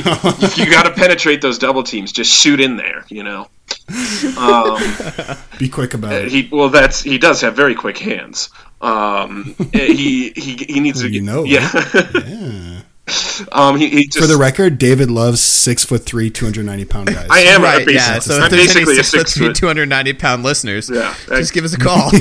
[0.63, 2.11] you gotta penetrate those double teams.
[2.11, 3.47] Just shoot in there, you know.
[4.37, 4.77] Um,
[5.59, 6.31] Be quick about it.
[6.31, 8.49] he well, that's he does have very quick hands.
[8.79, 11.69] Um, he he he needs to you know, yeah.
[12.13, 12.80] Yeah.
[13.51, 16.85] um, he, he just For the record, David loves six foot three, two hundred ninety
[16.85, 17.27] pound guys.
[17.29, 18.13] I am Right, a yeah.
[18.15, 21.53] basic, So I'm there's any basically a six foot three, 290 pound listeners, Yeah, just
[21.53, 22.11] give us a call.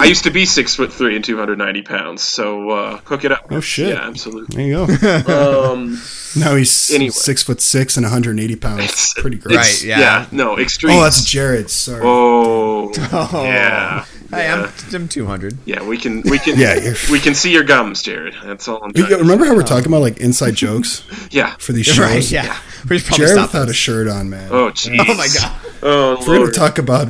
[0.00, 3.24] I used to be six foot three and two hundred ninety pounds, so uh, hook
[3.24, 3.46] it up.
[3.50, 3.88] Oh, shit.
[3.94, 4.56] Yeah, absolutely.
[4.56, 5.28] There you go.
[5.72, 6.00] Um,
[6.36, 7.10] now he's Anyway.
[7.10, 8.84] six foot six and one hundred and eighty pounds.
[8.84, 9.54] it's Pretty great.
[9.56, 10.26] it's- Right, yeah.
[10.32, 10.96] no, extreme.
[10.96, 11.70] Oh, that's Jared.
[11.70, 12.00] Sorry.
[12.04, 13.42] Oh, Oh.
[13.44, 14.04] yeah.
[14.30, 14.70] Hey, yeah.
[14.90, 15.56] I'm, I'm 200.
[15.64, 18.34] Yeah, we can we can Yeah, you're- we can see your gums, Jared.
[18.44, 19.10] That's all I'm You- trying.
[19.10, 21.28] to remember how we're talking about like inside jokes say.
[21.30, 21.54] Yeah.
[21.58, 21.98] for these shows?
[21.98, 22.58] Right, yeah.
[22.88, 24.48] We should probably Jared stop without a shirt on, man.
[24.52, 24.98] Oh jeez.
[25.00, 25.56] Oh my god.
[25.82, 26.54] Oh If we're gonna Lord.
[26.54, 27.08] talk about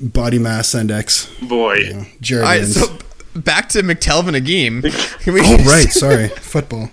[0.00, 1.26] body mass index.
[1.42, 2.06] boy.
[2.20, 2.74] Jared All right, wins.
[2.80, 2.98] so
[3.36, 4.82] back to McTelvin Agim.
[5.20, 6.90] Can we oh right, sorry, football.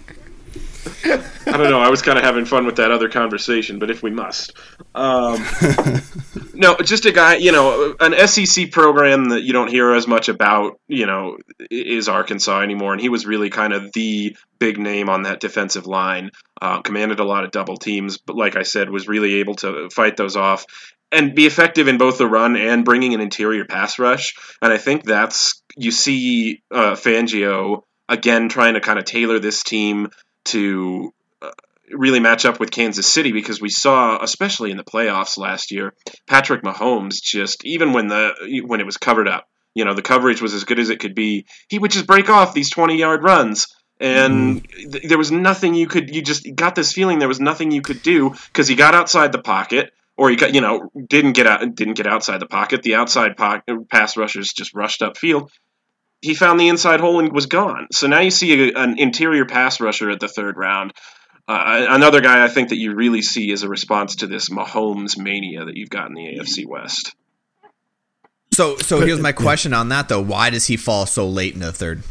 [1.55, 1.79] I don't know.
[1.79, 4.51] I was kind of having fun with that other conversation, but if we must,
[4.93, 5.41] um,
[6.53, 7.35] no, just a guy.
[7.35, 10.81] You know, an SEC program that you don't hear as much about.
[10.89, 11.37] You know,
[11.71, 15.87] is Arkansas anymore, and he was really kind of the big name on that defensive
[15.87, 16.31] line.
[16.61, 19.89] Uh, commanded a lot of double teams, but like I said, was really able to
[19.89, 20.65] fight those off
[21.09, 24.35] and be effective in both the run and bringing an interior pass rush.
[24.61, 29.63] And I think that's you see uh, Fangio again trying to kind of tailor this
[29.63, 30.09] team
[30.45, 31.13] to
[31.91, 35.93] really match up with Kansas City because we saw, especially in the playoffs last year,
[36.27, 40.41] Patrick Mahomes just even when the when it was covered up, you know, the coverage
[40.41, 43.23] was as good as it could be, he would just break off these twenty yard
[43.23, 43.67] runs.
[43.99, 44.91] And mm.
[44.91, 46.13] th- there was nothing you could.
[46.13, 49.31] You just got this feeling there was nothing you could do because he got outside
[49.31, 52.83] the pocket, or he got you know didn't get out didn't get outside the pocket.
[52.83, 55.49] The outside pocket, pass rushers just rushed upfield
[56.25, 57.87] he found the inside hole and was gone.
[57.91, 60.93] So now you see a, an interior pass rusher at the third round.
[61.47, 65.17] Uh, another guy I think that you really see is a response to this Mahomes
[65.17, 67.15] mania that you've got in the AFC West.
[68.51, 71.59] So, so here's my question on that though: Why does he fall so late in
[71.59, 72.03] the third?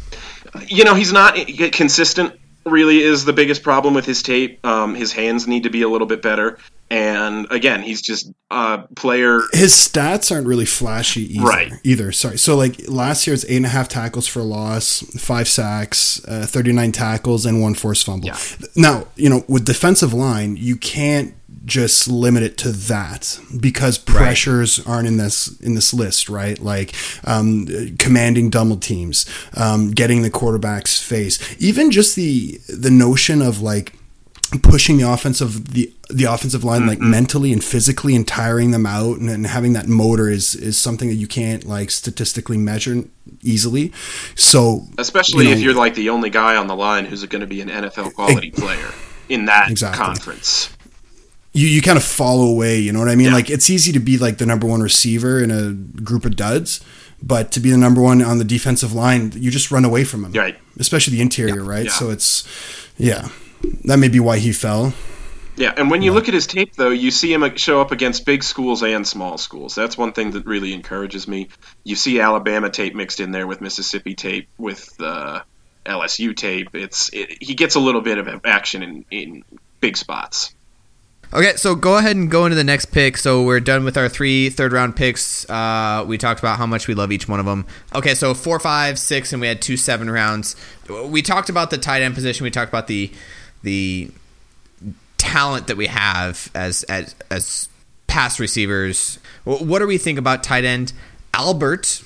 [0.67, 1.35] You know, he's not
[1.71, 2.39] consistent.
[2.65, 4.65] Really, is the biggest problem with his tape.
[4.65, 6.57] Um, his hands need to be a little bit better.
[6.89, 9.39] And again, he's just a player.
[9.53, 11.45] His stats aren't really flashy either.
[11.45, 11.73] Right.
[11.83, 12.11] Either.
[12.11, 12.37] Sorry.
[12.37, 16.45] So like last year, it's eight and a half tackles for loss, five sacks, uh,
[16.47, 18.27] thirty nine tackles, and one forced fumble.
[18.27, 18.37] Yeah.
[18.75, 21.33] Now you know with defensive line, you can't
[21.65, 24.87] just limit it to that because pressures right.
[24.87, 26.59] aren't in this in this list, right?
[26.59, 26.93] Like
[27.23, 27.65] um,
[27.97, 33.93] commanding double teams, um, getting the quarterback's face, even just the the notion of like
[34.61, 36.89] pushing the offensive the the offensive line mm-hmm.
[36.89, 40.77] like mentally and physically and tiring them out and, and, having that motor is is
[40.77, 43.03] something that you can't like statistically measure
[43.41, 43.91] easily
[44.35, 47.41] so especially you know, if you're like the only guy on the line who's going
[47.41, 48.91] to be an NFL quality it, player
[49.29, 50.03] in that exactly.
[50.03, 50.69] conference
[51.53, 53.33] you, you kind of fall away you know what I mean yeah.
[53.33, 56.83] like it's easy to be like the number one receiver in a group of duds
[57.23, 60.21] but to be the number one on the defensive line you just run away from
[60.21, 61.69] them right especially the interior yeah.
[61.69, 61.91] right yeah.
[61.91, 62.47] so it's
[62.97, 63.29] yeah
[63.85, 64.93] that may be why he fell.
[65.57, 68.25] Yeah, and when you look at his tape, though, you see him show up against
[68.25, 69.73] big schools and small schools.
[69.73, 71.47] That's one thing that really encourages me.
[71.83, 75.41] You see Alabama tape mixed in there with Mississippi tape, with uh,
[75.85, 76.75] LSU tape.
[76.75, 79.43] It's it, he gets a little bit of action in, in
[79.79, 80.53] big spots.
[81.33, 83.17] Okay, so go ahead and go into the next pick.
[83.17, 85.49] So we're done with our three third round picks.
[85.49, 87.65] Uh, we talked about how much we love each one of them.
[87.93, 90.55] Okay, so four, five, six, and we had two seven rounds.
[90.89, 92.43] We talked about the tight end position.
[92.43, 93.11] We talked about the
[93.63, 94.11] the
[95.25, 97.67] talent that we have as as as
[98.07, 99.19] pass receivers.
[99.43, 100.93] What do we think about tight end
[101.33, 102.01] Albert?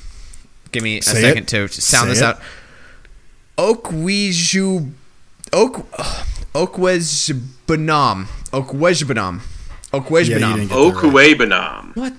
[0.72, 1.48] Give me a Say second it.
[1.72, 2.26] to sound Say this it.
[2.26, 2.40] out.
[3.58, 4.92] Okwiju
[5.54, 5.84] Ok
[6.54, 8.28] Okwejbanam.
[8.52, 9.42] Okwejbanam.
[9.94, 10.68] Okwejbanam.
[10.70, 11.96] Okwejbanam.
[11.96, 12.14] What?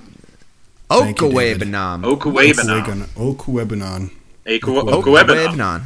[0.91, 2.03] Okwejbanam.
[2.05, 3.01] Okwejbanam.
[3.17, 4.11] Okwejbanam.
[4.47, 5.83] Okwejbanam.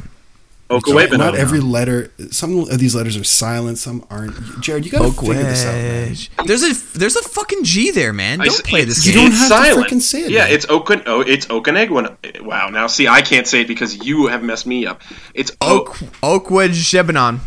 [0.69, 1.17] Okwebana.
[1.17, 2.11] Not every letter.
[2.31, 3.77] Some of these letters are silent.
[3.77, 4.61] Some aren't.
[4.61, 6.15] Jared, you gotta figure this out, man.
[6.47, 8.39] There's a there's a fucking G there, man.
[8.39, 9.23] Don't I, play this you game.
[9.23, 9.89] You don't have silent.
[9.89, 10.31] to freaking say it.
[10.31, 10.53] Yeah, man.
[10.53, 11.03] it's Okan.
[11.05, 12.41] Oh, it's Okanegwan.
[12.41, 12.69] Wow.
[12.69, 15.01] Now, see, I can't say it because you have messed me up.
[15.35, 17.39] It's Oak Oakwood Shebanon.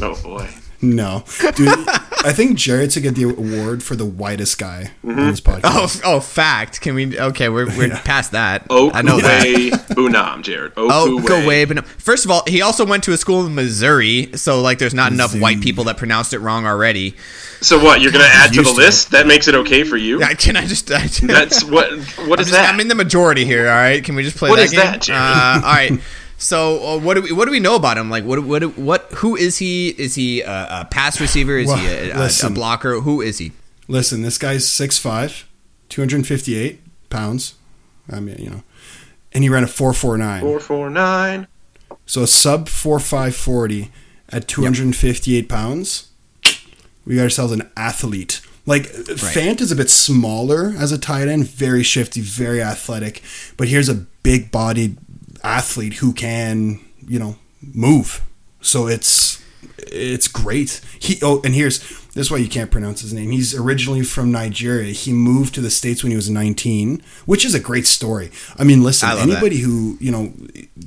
[0.00, 0.48] Oh boy.
[0.80, 1.24] No,
[1.56, 1.68] dude.
[2.24, 5.18] I think Jared to get the award for the whitest guy mm-hmm.
[5.18, 5.60] on this podcast.
[6.04, 6.80] Oh, oh, fact.
[6.80, 7.18] Can we?
[7.18, 8.00] Okay, we're, we're yeah.
[8.02, 8.68] past that.
[8.68, 9.46] Okuwe I know that.
[9.90, 10.74] Bunam, Jared.
[10.74, 11.84] Okuwe Bunam.
[11.84, 15.12] First of all, he also went to a school in Missouri, so like, there's not
[15.12, 17.16] enough white people that pronounced it wrong already.
[17.60, 18.00] So what?
[18.00, 19.12] You're gonna add to the list?
[19.12, 20.20] That makes it okay for you?
[20.20, 20.90] Yeah, can I just?
[20.90, 21.90] I, That's what.
[22.26, 22.72] What is just, that?
[22.72, 23.68] I'm in the majority here.
[23.68, 24.02] All right.
[24.04, 24.80] Can we just play what that is game?
[24.80, 25.22] that, Jared?
[25.22, 26.00] Uh, all right.
[26.38, 28.08] So uh, what do we what do we know about him?
[28.08, 29.88] Like what what what who is he?
[29.88, 31.58] Is he a, a pass receiver?
[31.58, 33.00] Is well, he a, a, a, blocker?
[33.00, 33.52] Who is he?
[33.88, 35.44] Listen, this guy's 6'5",
[35.88, 37.54] 258 pounds.
[38.10, 38.62] I mean, you know,
[39.32, 40.40] and he ran a four four nine.
[40.40, 41.48] Four four nine.
[42.06, 43.90] So a sub four five forty
[44.28, 45.48] at two hundred and fifty eight yep.
[45.48, 46.10] pounds.
[47.04, 48.40] We got ourselves an athlete.
[48.64, 49.16] Like right.
[49.16, 53.22] Fant is a bit smaller as a tight end, very shifty, very athletic,
[53.56, 54.98] but here's a big bodied
[55.42, 58.22] athlete who can, you know, move.
[58.60, 59.42] So it's
[59.78, 60.80] it's great.
[60.98, 61.78] He oh, and here's
[62.14, 63.30] this is why you can't pronounce his name.
[63.30, 64.92] He's originally from Nigeria.
[64.92, 68.30] He moved to the states when he was 19, which is a great story.
[68.56, 69.64] I mean, listen, I anybody that.
[69.64, 70.32] who you know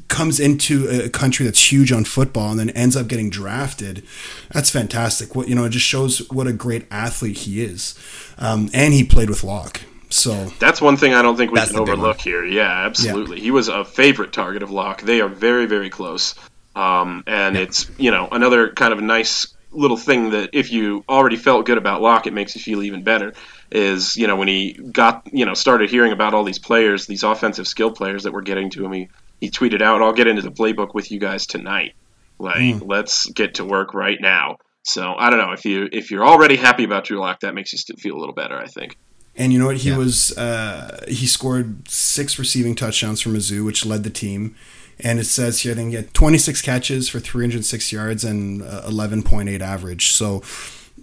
[0.07, 4.03] comes into a country that's huge on football and then ends up getting drafted,
[4.51, 5.35] that's fantastic.
[5.35, 7.97] What you know, it just shows what a great athlete he is.
[8.37, 9.81] Um, and he played with Lock.
[10.13, 12.45] So that's one thing I don't think we can overlook here.
[12.45, 13.37] Yeah, absolutely.
[13.37, 13.43] Yeah.
[13.43, 15.01] He was a favorite target of Lock.
[15.01, 16.35] They are very, very close.
[16.75, 21.37] Um, and it's you know another kind of nice little thing that if you already
[21.37, 23.33] felt good about Lock, it makes you feel even better.
[23.71, 27.23] Is you know when he got you know started hearing about all these players, these
[27.23, 30.41] offensive skill players that were getting to him, he, he tweeted out, "I'll get into
[30.41, 31.93] the playbook with you guys tonight.
[32.37, 32.81] Like mm.
[32.85, 36.55] let's get to work right now." So I don't know if you if you're already
[36.55, 38.57] happy about Drew Lock, that makes you feel a little better.
[38.57, 38.97] I think.
[39.41, 39.77] And you know what?
[39.77, 39.97] He yeah.
[39.97, 44.55] was uh, he scored six receiving touchdowns for Mizzou, which led the team.
[44.99, 48.83] And it says here, I think he had 26 catches for 306 yards and uh,
[48.85, 50.11] 11.8 average.
[50.11, 50.41] So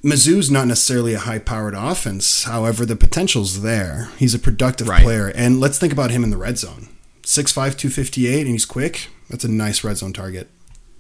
[0.05, 2.45] Mizzou's not necessarily a high powered offense.
[2.45, 4.09] However, the potential's there.
[4.19, 5.03] He's a productive right.
[5.03, 5.33] player.
[5.35, 6.91] And let's think about him in the red zone
[7.25, 9.09] 6'5, 258, and he's quick.
[9.29, 10.49] That's a nice red zone target.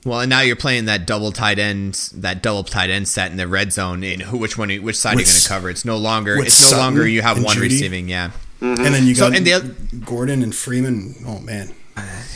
[0.04, 3.36] Well, and now you're playing that double tight end, that double tight end set in
[3.36, 4.04] the red zone.
[4.04, 5.70] In who, which one, which side with, are you going to cover?
[5.70, 7.62] It's no longer, it's no Sutton longer you have one Jeudy.
[7.62, 8.30] receiving, yeah.
[8.60, 8.84] Mm-hmm.
[8.84, 11.14] And then you got so, and the, Gordon and Freeman.
[11.26, 11.72] Oh man,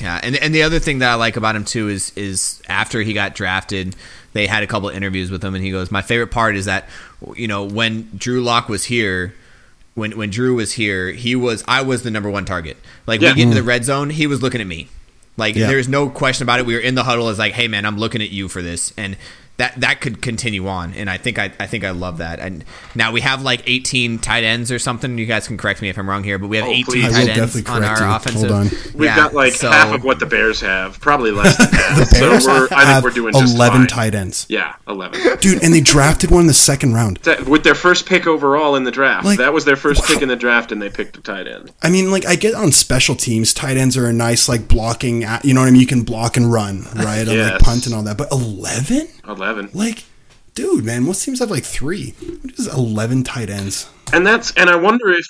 [0.01, 3.01] yeah, and and the other thing that I like about him too is is after
[3.03, 3.97] he got drafted,
[4.33, 6.67] they had a couple of interviews with him, and he goes, "My favorite part is
[6.67, 6.89] that
[7.37, 9.35] you know when Drew Lock was here."
[9.95, 12.79] When, when Drew was here, he was I was the number one target.
[13.07, 13.33] Like yeah.
[13.33, 14.89] we get into the red zone, he was looking at me.
[15.37, 15.67] Like yeah.
[15.67, 16.67] there's no question about it.
[16.67, 18.93] We were in the huddle as like, hey man, I'm looking at you for this.
[18.97, 19.17] And
[19.59, 22.41] that that could continue on, and I think I, I think I love that.
[22.41, 25.19] And now we have like 18 tight ends or something.
[25.19, 27.13] You guys can correct me if I'm wrong here, but we have oh, 18 please.
[27.13, 28.15] tight ends on our you.
[28.15, 28.51] offensive.
[28.51, 28.69] Hold on.
[28.95, 31.99] We've yeah, got like so, half of what the Bears have, probably less than half.
[31.99, 34.47] the Bears so I think we're doing 11 tight ends.
[34.49, 35.39] Yeah, 11.
[35.41, 38.85] Dude, and they drafted one in the second round with their first pick overall in
[38.85, 39.25] the draft.
[39.25, 40.07] Like, that was their first wow.
[40.09, 41.73] pick in the draft, and they picked a tight end.
[41.83, 45.23] I mean, like I get on special teams, tight ends are a nice like blocking.
[45.45, 45.81] You know what I mean?
[45.81, 47.27] You can block and run, right?
[47.27, 47.29] yes.
[47.29, 48.17] And like punt and all that.
[48.17, 49.09] But 11.
[49.27, 49.71] 11.
[49.73, 50.05] Like
[50.55, 52.11] dude, man, most teams have like three.
[52.43, 53.91] What is eleven tight ends?
[54.13, 55.27] And that's and I wonder if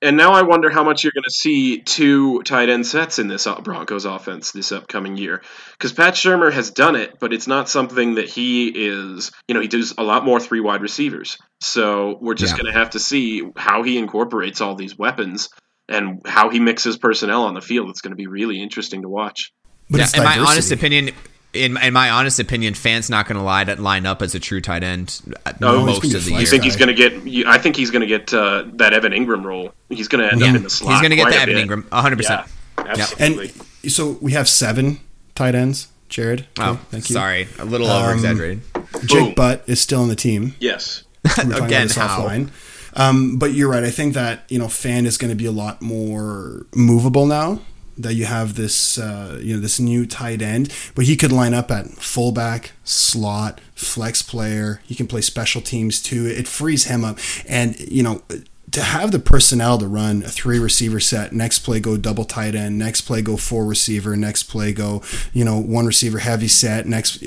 [0.00, 3.28] and now I wonder how much you're going to see two tight end sets in
[3.28, 5.42] this Broncos offense this upcoming year.
[5.72, 9.60] Because Pat Shurmur has done it, but it's not something that he is, you know,
[9.60, 11.38] he does a lot more three wide receivers.
[11.60, 12.62] So we're just yeah.
[12.62, 15.50] going to have to see how he incorporates all these weapons
[15.88, 17.90] and how he mixes personnel on the field.
[17.90, 19.52] It's going to be really interesting to watch.
[19.90, 21.10] But yeah, in my honest opinion,
[21.58, 24.60] in, in my honest opinion, Fant's not going to lie line up as a true
[24.60, 25.20] tight end
[25.60, 26.40] no, most of the year.
[26.40, 27.46] You think he's going to get?
[27.46, 29.72] I think he's going to get uh, that Evan Engram role.
[29.88, 30.48] He's going to end yeah.
[30.48, 30.92] up in the slot.
[30.92, 32.16] He's going to get the Evan Engram, 100.
[32.16, 32.46] percent
[32.78, 33.52] Absolutely.
[33.82, 35.00] And so we have seven
[35.34, 35.88] tight ends.
[36.08, 36.46] Jared.
[36.58, 37.14] Oh, thank you.
[37.14, 38.62] Sorry, a little um, over exaggerated.
[39.04, 40.54] Jake Butt is still on the team.
[40.58, 41.04] Yes.
[41.38, 42.46] Again, how?
[42.94, 43.84] Um, but you're right.
[43.84, 47.60] I think that you know Fant is going to be a lot more movable now
[47.98, 51.54] that you have this uh, you know this new tight end, but he could line
[51.54, 54.80] up at fullback, slot, flex player.
[54.84, 56.26] He can play special teams too.
[56.26, 58.22] It frees him up, and you know
[58.70, 61.32] to have the personnel to run a three receiver set.
[61.32, 62.78] Next play go double tight end.
[62.78, 64.16] Next play go four receiver.
[64.16, 66.86] Next play go you know one receiver heavy set.
[66.86, 67.22] Next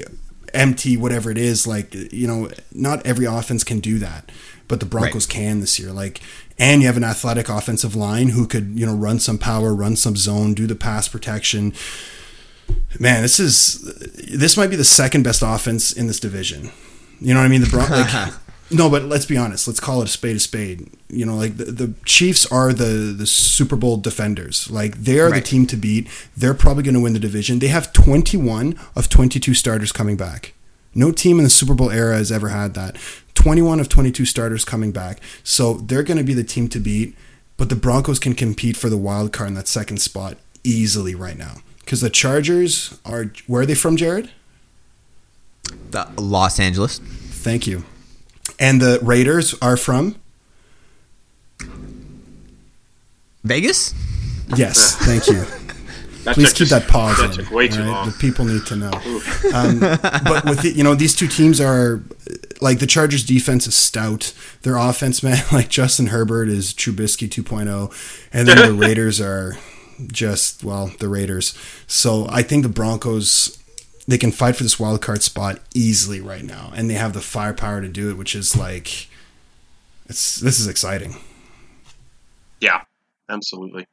[0.54, 1.68] empty whatever it is.
[1.68, 4.32] Like you know not every offense can do that
[4.72, 5.36] but the Broncos right.
[5.36, 5.92] can this year.
[5.92, 6.22] Like,
[6.62, 9.96] and you have an athletic offensive line who could, you know, run some power, run
[9.96, 11.74] some zone, do the pass protection.
[13.00, 13.82] Man, this is
[14.32, 16.70] this might be the second best offense in this division.
[17.20, 17.62] You know what I mean?
[17.62, 18.34] The Bron- like,
[18.72, 19.68] no, but let's be honest.
[19.68, 20.88] Let's call it a spade a spade.
[21.10, 24.70] You know, like the, the Chiefs are the the Super Bowl defenders.
[24.70, 25.44] Like they are right.
[25.44, 26.08] the team to beat.
[26.38, 27.58] They're probably going to win the division.
[27.58, 30.54] They have 21 of 22 starters coming back.
[30.94, 32.98] No team in the Super Bowl era has ever had that.
[33.34, 35.20] 21 of 22 starters coming back.
[35.44, 37.16] So they're going to be the team to beat,
[37.58, 41.38] but the Broncos can compete for the wild card in that second spot easily right
[41.38, 41.58] now.
[41.80, 44.32] Because the Chargers are, where are they from, Jared?
[45.92, 47.00] The Los Angeles.
[47.00, 47.84] Thank you.
[48.60, 50.16] And the Raiders are from?
[53.44, 53.96] Vegas?
[54.56, 55.46] Yes, thank you.
[56.24, 57.50] That Please keep that pause in.
[57.50, 57.88] Way too right?
[57.88, 58.08] long.
[58.08, 58.92] The people need to know.
[59.54, 62.02] Um, but with it, you know, these two teams are
[62.62, 64.34] like the Chargers' defense is stout.
[64.62, 69.58] Their offense, man, like Justin Herbert is Trubisky 2.0, and then the Raiders are
[70.08, 71.58] just well, the Raiders.
[71.88, 73.58] So I think the Broncos
[74.08, 77.22] they can fight for this wild card spot easily right now, and they have the
[77.22, 79.08] firepower to do it, which is like
[80.08, 81.16] it's this is exciting.
[82.60, 82.82] Yeah,
[83.30, 83.88] absolutely.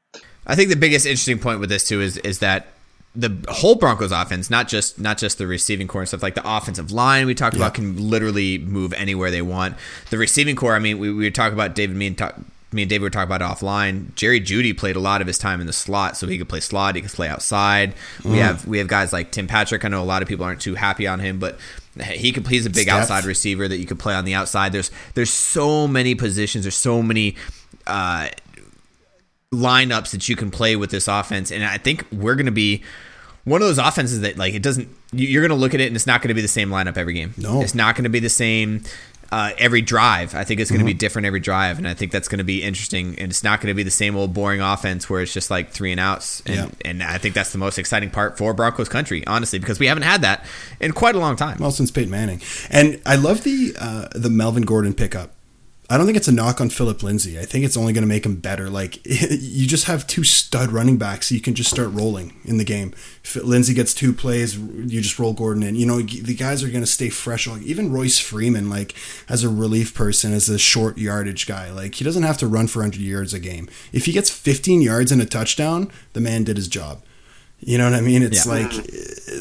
[0.49, 2.69] I think the biggest interesting point with this too is is that
[3.15, 6.57] the whole Broncos offense, not just not just the receiving core and stuff, like the
[6.57, 7.63] offensive line we talked yeah.
[7.63, 9.77] about can literally move anywhere they want.
[10.11, 12.37] The receiving core, I mean, we, we talking about David, me and talk,
[12.71, 14.15] me and David were talking about offline.
[14.15, 16.61] Jerry Jeudy played a lot of his time in the slot, so he could play
[16.61, 17.95] slot, he could play outside.
[18.19, 18.33] Mm.
[18.33, 19.85] We have we have guys like Tim Patrick.
[19.85, 21.59] I know a lot of people aren't too happy on him, but
[22.05, 23.03] he could he's a big Steph.
[23.03, 24.73] outside receiver that you could play on the outside.
[24.73, 27.37] There's there's so many positions, there's so many
[27.87, 28.29] uh,
[29.53, 32.83] lineups that you can play with this offense, and I think we're going to be
[33.45, 34.89] one of those offenses that like it doesn't.
[35.13, 36.69] you- You're going to look at it and it's not going to be the same
[36.71, 37.33] lineup every game.
[37.39, 37.63] No.
[37.63, 38.83] it's not going to be the same.
[39.31, 40.99] Uh, every drive, I think it's going to be Mm-hmm.
[41.01, 43.09] different every drive, and I think that's going to be interesting.
[43.19, 45.69] And it's not going to be the same old boring offense where it's just like
[45.71, 46.43] three and outs.
[46.47, 46.69] And, Yeah.
[46.87, 50.05] and I think that's the most exciting part for Broncos country, honestly, because we haven't
[50.05, 50.47] had that
[50.81, 51.59] in quite a long time.
[51.61, 52.41] Well, since Peyton Manning,
[52.71, 55.33] and I love the uh, the Melvin Gordon pickup.
[55.91, 57.39] I don't think it's a knock on Philip Lindsay.
[57.39, 58.69] I think it's only going to make him better.
[58.69, 62.65] Like you just have two stud running backs, you can just start rolling in the
[62.65, 62.93] game.
[63.25, 65.77] If Lindsay gets two plays, you just roll Gordon in.
[65.77, 67.49] You know the guys are going to stay fresh.
[67.49, 68.95] Even Royce Freeman, like
[69.29, 72.67] as a relief person, as a short yardage guy, like he doesn't have to run
[72.67, 73.69] for 100 yards a game.
[73.93, 77.03] If he gets 15 yards and a touchdown, the man did his job.
[77.61, 78.23] You know what I mean?
[78.23, 78.53] It's Yeah.
[78.53, 78.73] like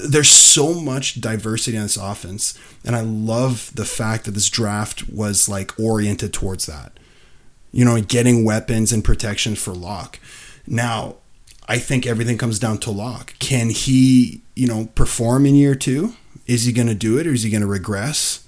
[0.10, 5.08] there's so much diversity in this offense, and I love the fact that this draft
[5.10, 6.94] was like oriented towards that.
[7.72, 10.20] You know, getting weapons and protection for Lock.
[10.66, 11.16] Now,
[11.70, 13.34] I think everything comes down to Lock.
[13.40, 16.14] Can he, you know, perform in year two?
[16.48, 18.40] Is he going to do it, or is he going to regress?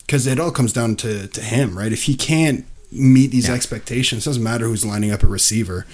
[0.00, 1.92] Because it all comes down to to him, right?
[1.92, 3.54] If he can't meet these Yeah.
[3.54, 5.86] expectations, it doesn't matter who's lining up at receiver.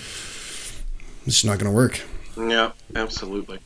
[1.26, 2.00] It's not going to work.
[2.48, 3.58] Yeah, absolutely.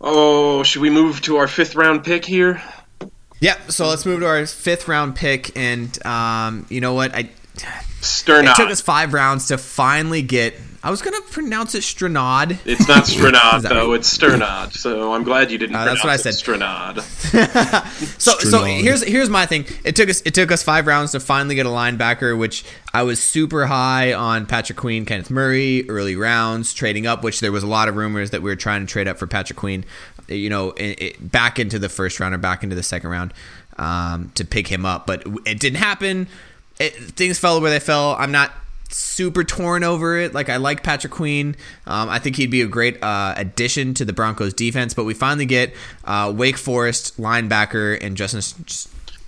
[0.00, 2.62] Oh, should we move to our fifth round pick here?
[3.40, 3.70] Yep.
[3.72, 7.14] So let's move to our fifth round pick, and um, you know what?
[7.14, 7.30] I
[8.00, 8.50] Strnad.
[8.52, 10.54] it took us five rounds to finally get.
[10.84, 12.58] I was gonna pronounce it Stranod.
[12.66, 13.98] It's not Strenod though; right?
[13.98, 14.72] it's Strnad.
[14.74, 16.34] So I'm glad you didn't Uh, that's what I said.
[16.34, 17.02] Strenod.
[18.20, 19.64] So so here's here's my thing.
[19.82, 23.02] It took us it took us five rounds to finally get a linebacker, which I
[23.02, 27.62] was super high on Patrick Queen, Kenneth Murray, early rounds, trading up, which there was
[27.62, 29.84] a lot of rumors that we were trying to trade up for Patrick Queen,
[30.28, 33.32] you know, it, it, back into the first round or back into the second round
[33.78, 36.28] um, to pick him up, but it didn't happen.
[36.78, 38.16] It, things fell where they fell.
[38.18, 38.52] I'm not
[38.90, 40.34] super torn over it.
[40.34, 41.56] Like I like Patrick Queen.
[41.86, 44.94] Um, I think he'd be a great uh, addition to the Broncos defense.
[44.94, 45.74] But we finally get
[46.04, 48.40] uh, Wake Forest linebacker and Justin.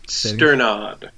[0.07, 1.11] Strnad.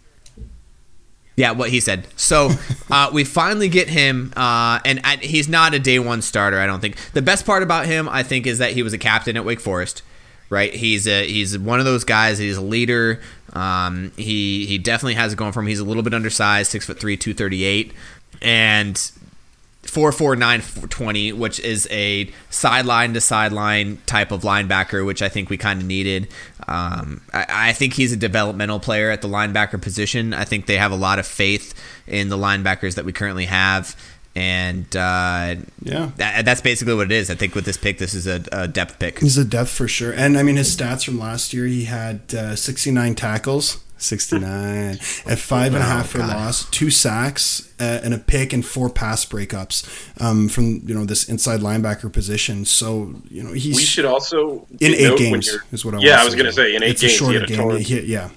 [1.36, 2.08] Yeah, what he said.
[2.16, 2.50] So
[2.90, 6.58] uh, we finally get him, uh, and I, he's not a day one starter.
[6.58, 6.96] I don't think.
[7.12, 9.60] The best part about him, I think, is that he was a captain at Wake
[9.60, 10.02] Forest.
[10.50, 12.38] Right, he's a he's one of those guys.
[12.38, 13.20] He's a leader.
[13.52, 15.66] Um, he he definitely has it going for him.
[15.66, 17.92] He's a little bit undersized, six foot three, two thirty eight,
[18.42, 19.10] and
[19.82, 20.60] four four nine
[20.90, 25.80] twenty, which is a sideline to sideline type of linebacker, which I think we kind
[25.80, 26.28] of needed.
[26.66, 30.34] Um, I, I think he's a developmental player at the linebacker position.
[30.34, 31.72] I think they have a lot of faith
[32.06, 33.96] in the linebackers that we currently have,
[34.36, 36.10] and uh, Yeah.
[36.16, 37.30] that, that's basically what it is.
[37.30, 39.20] I think with this pick, this is a, a depth pick.
[39.20, 40.12] He's a depth for sure.
[40.12, 45.38] And I mean, his stats from last year, he had uh, 69 tackles, 69, at
[45.38, 49.24] five and a half for loss, two sacks, uh, and a pick, and four pass
[49.24, 49.86] breakups
[50.20, 52.64] um, from you know this inside linebacker position.
[52.64, 56.24] So you know he's We should also in eight games is what I Yeah, I
[56.24, 57.78] was going to say in eight it's a games he shorter had a game.
[57.78, 58.30] He- yeah,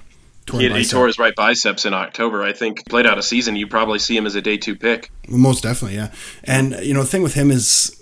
[0.52, 2.44] he, he tore his right biceps in October.
[2.44, 3.56] I think played out a season.
[3.56, 5.12] You probably see him as a day two pick.
[5.28, 6.12] Most definitely, yeah.
[6.44, 7.96] And you know, the thing with him is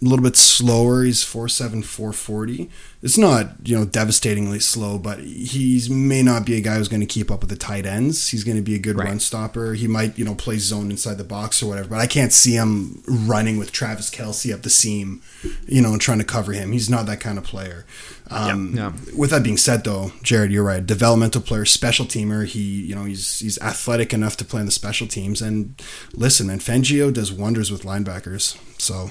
[0.00, 1.02] a little bit slower.
[1.02, 2.70] He's four seven, four forty.
[3.02, 7.00] It's not you know devastatingly slow, but he may not be a guy who's going
[7.00, 8.28] to keep up with the tight ends.
[8.28, 9.08] He's going to be a good Right.
[9.08, 9.74] run stopper.
[9.74, 11.88] He might you know play zone inside the box or whatever.
[11.88, 15.20] But I can't see him running with Travis Kelce up the seam,
[15.66, 16.72] you know, and trying to cover him.
[16.72, 17.84] He's not that kind of player.
[18.30, 18.92] Um, Yeah.
[19.16, 20.84] With that being said, though, Jared, you're right.
[20.84, 22.46] Developmental player, special teamer.
[22.46, 25.40] He, you know, he's he's athletic enough to play in the special teams.
[25.42, 25.74] And
[26.12, 28.56] listen, man, Fangio does wonders with linebackers.
[28.80, 29.10] So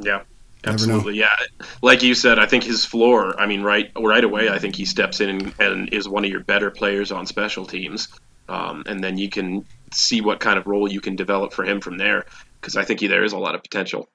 [0.00, 0.22] Yeah.
[0.62, 1.34] Absolutely, yeah.
[1.80, 3.38] Like you said, I think his floor.
[3.40, 6.30] I mean, right, right away, I think he steps in and, and is one of
[6.30, 8.08] your better players on special teams,
[8.46, 11.80] um, and then you can see what kind of role you can develop for him
[11.80, 12.26] from there.
[12.60, 14.10] Because I think he, there is a lot of potential.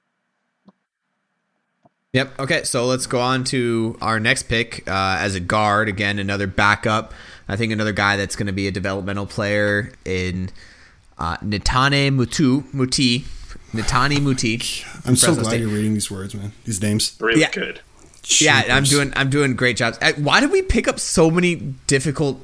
[2.13, 2.39] Yep.
[2.39, 2.63] Okay.
[2.63, 5.89] So let's go on to our next pick uh, as a guard.
[5.89, 7.13] Again, another backup.
[7.47, 10.49] I think another guy that's going to be a developmental player in
[11.17, 13.25] uh, Netane Mutu Muti.
[13.75, 14.61] Netane Muti.
[15.05, 15.59] I'm so glad State.
[15.61, 16.51] You're reading these words, man.
[16.65, 17.15] These names.
[17.19, 17.51] Really Yeah.
[17.51, 17.79] good.
[18.39, 19.97] Yeah, I'm doing I'm doing great jobs.
[20.01, 21.55] Uh, Why did we pick up so many
[21.87, 22.43] difficult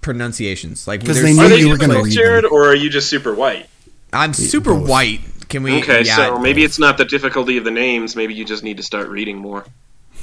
[0.00, 0.88] pronunciations?
[0.88, 2.52] Like 'Cause there's they so knew Are they you were different- gonna difficult, read them.
[2.52, 3.68] Or are you just super white?
[4.12, 4.88] I'm super both.
[4.88, 5.20] white.
[5.48, 5.78] Can we?
[5.80, 6.16] Okay, yeah.
[6.16, 8.16] so maybe it's not the difficulty of the names.
[8.16, 9.64] Maybe you just need to start reading more.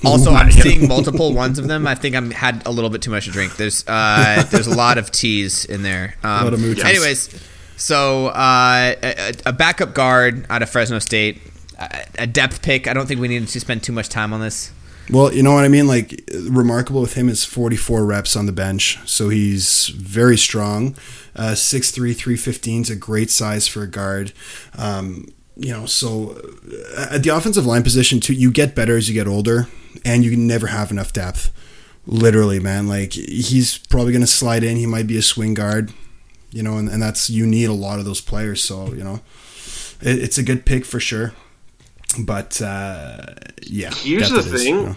[0.05, 1.88] Also, I'm seeing multiple ones of them.
[1.88, 3.55] I think I'm had a little bit too much to drink.
[3.58, 6.16] There's uh, there's a lot of T's in there.
[6.24, 7.30] Um, lot of anyways,
[7.78, 11.39] so uh, a, a backup guard out of Fresno State,
[12.17, 12.88] a, depth pick.
[12.88, 14.71] I don't think we need to spend too much time on this.
[15.09, 15.88] Well, you know what I mean.
[15.88, 20.95] Like remarkable with him is 44 reps on the bench, so he's very strong.
[21.36, 24.34] Uh, 6'3", 315 is a great size for a guard.
[24.78, 26.41] Um, you know, so
[26.97, 29.67] uh, at the offensive line position too, you get better as you get older,
[30.03, 31.51] and you can never have enough depth.
[32.05, 32.88] Literally, man.
[32.88, 34.78] Like he's probably going to slide in.
[34.78, 35.93] He might be a swing guard,
[36.52, 38.64] you know, and, and that's you need a lot of those players.
[38.64, 39.22] So you know,
[40.02, 41.34] it, it's a good pick for sure.
[42.20, 44.76] But uh, yeah, here's the thing.
[44.76, 44.95] you know.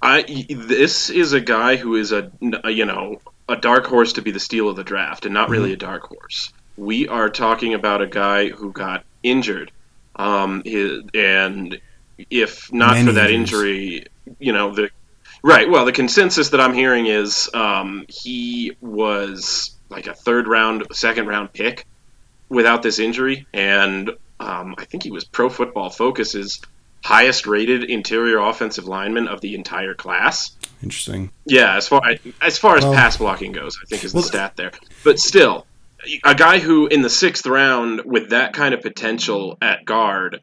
[0.00, 2.30] I this is a guy who is a,
[2.62, 5.48] a you know a dark horse to be the steal of the draft, and not
[5.48, 5.74] really mm-hmm.
[5.74, 6.52] a dark horse.
[6.76, 9.70] We are talking about a guy who got injured,
[10.16, 11.80] um, his, and
[12.30, 14.06] if not Many for that injuries.
[14.26, 14.90] injury, you know the
[15.42, 15.68] right.
[15.68, 21.26] Well, the consensus that I'm hearing is um, he was like a third round, second
[21.26, 21.86] round pick
[22.48, 26.60] without this injury, and um, I think he was Pro Football Focus's
[27.04, 30.56] highest rated interior offensive lineman of the entire class.
[30.82, 31.30] Interesting.
[31.46, 32.02] Yeah, as far
[32.40, 34.72] as far as well, pass blocking goes, I think is the well, stat there.
[35.04, 35.66] But still,
[36.24, 40.42] a guy who in the sixth round with that kind of potential at guard,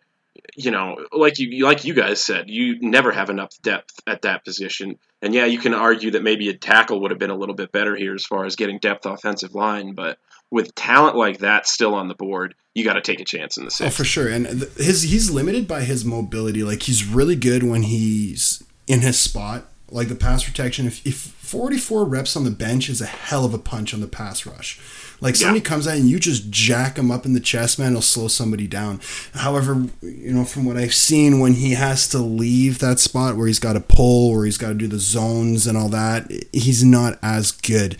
[0.63, 4.45] you know, like you like you guys said, you never have enough depth at that
[4.45, 4.97] position.
[5.21, 7.71] And yeah, you can argue that maybe a tackle would have been a little bit
[7.71, 10.17] better here as far as getting depth offensive line, but
[10.49, 13.65] with talent like that still on the board, you got to take a chance in
[13.65, 13.93] the sixth.
[13.93, 14.27] Oh, for sure.
[14.27, 16.63] And his he's limited by his mobility.
[16.63, 20.87] Like he's really good when he's in his spot like the pass protection.
[20.87, 24.07] If, if 44 reps on the bench is a hell of a punch on the
[24.07, 24.79] pass rush.
[25.19, 25.65] Like somebody yeah.
[25.65, 28.65] comes out and you just jack him up in the chest, man, it'll slow somebody
[28.67, 29.01] down.
[29.35, 33.45] However, you know, from what I've seen, when he has to leave that spot where
[33.45, 36.83] he's got to pull, or he's got to do the zones and all that, he's
[36.83, 37.97] not as good.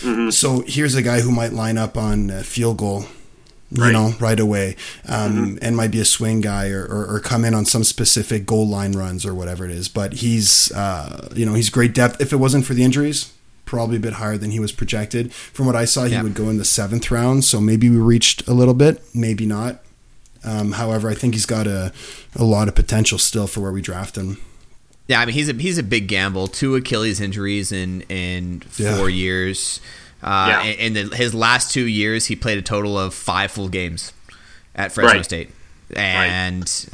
[0.00, 0.30] Mm-hmm.
[0.30, 3.06] So here's a guy who might line up on field goal
[3.70, 3.92] you right.
[3.92, 4.76] know, right away,
[5.08, 5.58] um, mm-hmm.
[5.62, 8.66] and might be a swing guy or, or, or, come in on some specific goal
[8.66, 9.88] line runs or whatever it is.
[9.88, 12.20] But he's, uh, you know, he's great depth.
[12.20, 13.32] If it wasn't for the injuries,
[13.64, 15.32] probably a bit higher than he was projected.
[15.32, 16.22] From what I saw, he yeah.
[16.22, 17.44] would go in the seventh round.
[17.44, 19.80] So maybe we reached a little bit, maybe not.
[20.42, 21.92] Um, however, I think he's got a,
[22.34, 24.38] a lot of potential still for where we draft him.
[25.06, 26.46] Yeah, I mean he's a he's a big gamble.
[26.46, 29.16] Two Achilles injuries in in four yeah.
[29.16, 29.80] years.
[30.22, 30.70] Uh, yeah.
[30.72, 34.12] In the, his last two years, he played a total of five full games
[34.74, 35.24] at Fresno right.
[35.24, 35.50] State,
[35.96, 36.88] and right.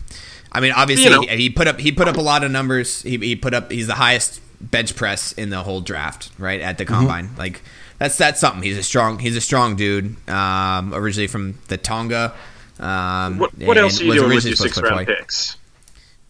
[0.53, 1.20] I mean, obviously, you know.
[1.22, 3.03] he, he, put up he put up a lot of numbers.
[3.03, 6.79] He, he put up he's the highest bench press in the whole draft, right at
[6.79, 6.95] the mm-hmm.
[6.95, 7.27] combine.
[7.29, 7.39] Mm-hmm.
[7.39, 7.62] Like
[7.99, 8.62] that's that's something.
[8.62, 10.16] He's a strong he's a strong dude.
[10.29, 12.35] Um, originally from the Tonga.
[12.79, 15.57] Um, what, what else are you doing with your six round picks?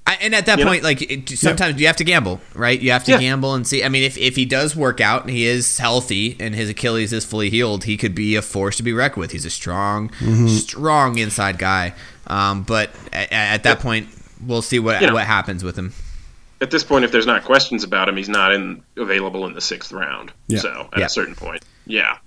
[0.06, 0.88] I, and at that you point, know?
[0.88, 1.80] like it, sometimes yeah.
[1.80, 2.80] you have to gamble, right?
[2.80, 3.18] You have to yeah.
[3.18, 3.82] gamble and see.
[3.82, 7.12] I mean, if, if he does work out and he is healthy and his Achilles
[7.12, 9.32] is fully healed, he could be a force to be reckoned with.
[9.32, 10.46] He's a strong, mm-hmm.
[10.46, 11.92] strong inside guy.
[12.28, 14.08] Um, but at, at that point,
[14.44, 15.92] we'll see what you what happens with him.
[16.60, 19.60] At this point, if there's not questions about him, he's not in available in the
[19.60, 20.32] sixth round.
[20.46, 20.60] Yeah.
[20.60, 22.18] So at a certain point, yeah.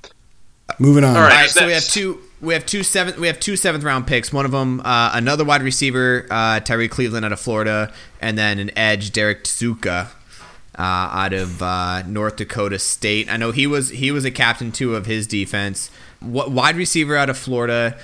[0.78, 1.16] Moving on.
[1.16, 3.56] All right, All right so we have two we have two seventh we have two
[3.56, 4.32] seventh round picks.
[4.32, 8.60] One of them, uh, another wide receiver, uh, Tyrie Cleveland out of Florida, and then
[8.60, 13.30] an edge, Derrek Tuszka, uh, out of uh, North Dakota State.
[13.30, 15.92] I know he was he was a captain too of his defense.
[16.20, 17.98] What wide receiver out of Florida?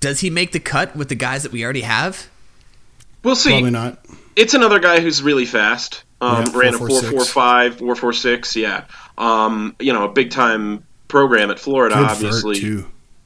[0.00, 2.28] Does he make the cut with the guys that we already have?
[3.22, 3.50] We'll see.
[3.50, 4.04] Probably not.
[4.36, 6.04] It's another guy who's really fast.
[6.20, 8.54] Um, yeah, ran four, a four four five, four four six.
[8.54, 8.84] Yeah.
[9.16, 12.84] Um, you know, a big time program at Florida, Good obviously.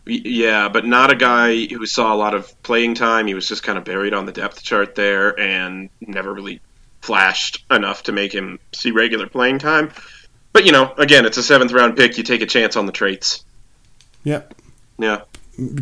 [0.09, 3.27] Yeah, but not a guy who saw a lot of playing time.
[3.27, 6.61] He was just kind of buried on the depth chart there and never really
[7.03, 9.93] flashed enough to make him see regular playing time.
[10.53, 12.17] But you know, again, it's a seventh round pick.
[12.17, 13.45] You take a chance on the traits.
[14.25, 14.55] Yep.
[14.99, 15.21] Yeah.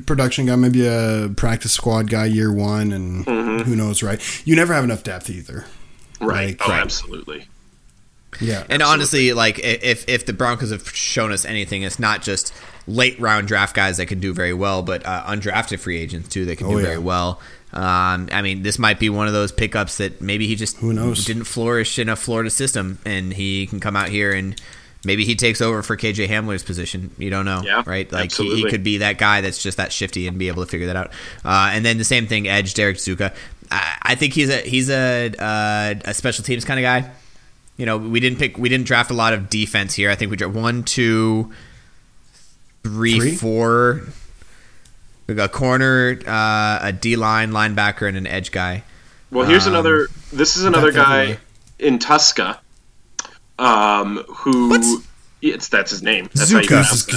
[0.06, 3.62] Production guy, maybe a practice squad guy year one, and mm-hmm.
[3.62, 4.20] who knows, right?
[4.44, 5.66] You never have enough depth either.
[6.20, 6.58] Right.
[6.58, 6.82] Like, oh, right.
[6.82, 7.46] absolutely.
[8.40, 8.64] Yeah.
[8.68, 8.84] And absolutely.
[8.84, 12.52] honestly, like if if the Broncos have shown us anything, it's not just
[12.86, 16.44] late round draft guys that can do very well, but uh, undrafted free agents too
[16.46, 16.82] that can oh, do yeah.
[16.82, 17.40] very well.
[17.72, 20.92] Um, I mean, this might be one of those pickups that maybe he just Who
[20.92, 21.24] knows?
[21.24, 24.60] didn't flourish in a Florida system, and he can come out here and
[25.04, 27.10] maybe he takes over for KJ Hamler's position.
[27.18, 28.10] You don't know, yeah, right?
[28.10, 30.70] Like he, he, could be that guy that's just that shifty and be able to
[30.70, 31.12] figure that out.
[31.44, 33.34] Uh, and then the same thing, Edge Derrek Tuszka.
[33.70, 37.10] I, I think he's a he's a uh, a special teams kind of guy.
[37.76, 40.10] You know, we didn't pick we didn't draft a lot of defense here.
[40.10, 41.52] I think we drafted one, two
[42.88, 43.34] three, three?
[43.34, 44.02] four.
[45.26, 48.84] We got a corner, uh, a D line linebacker, and an edge guy.
[49.30, 50.08] Well, here's um, another.
[50.32, 51.38] This is another guy
[51.78, 52.58] in Tuszka,
[53.58, 54.70] um, who.
[54.70, 55.02] What?
[55.42, 56.30] It's that's his name.
[56.34, 56.82] That's Zuka.
[56.82, 57.12] Zuka.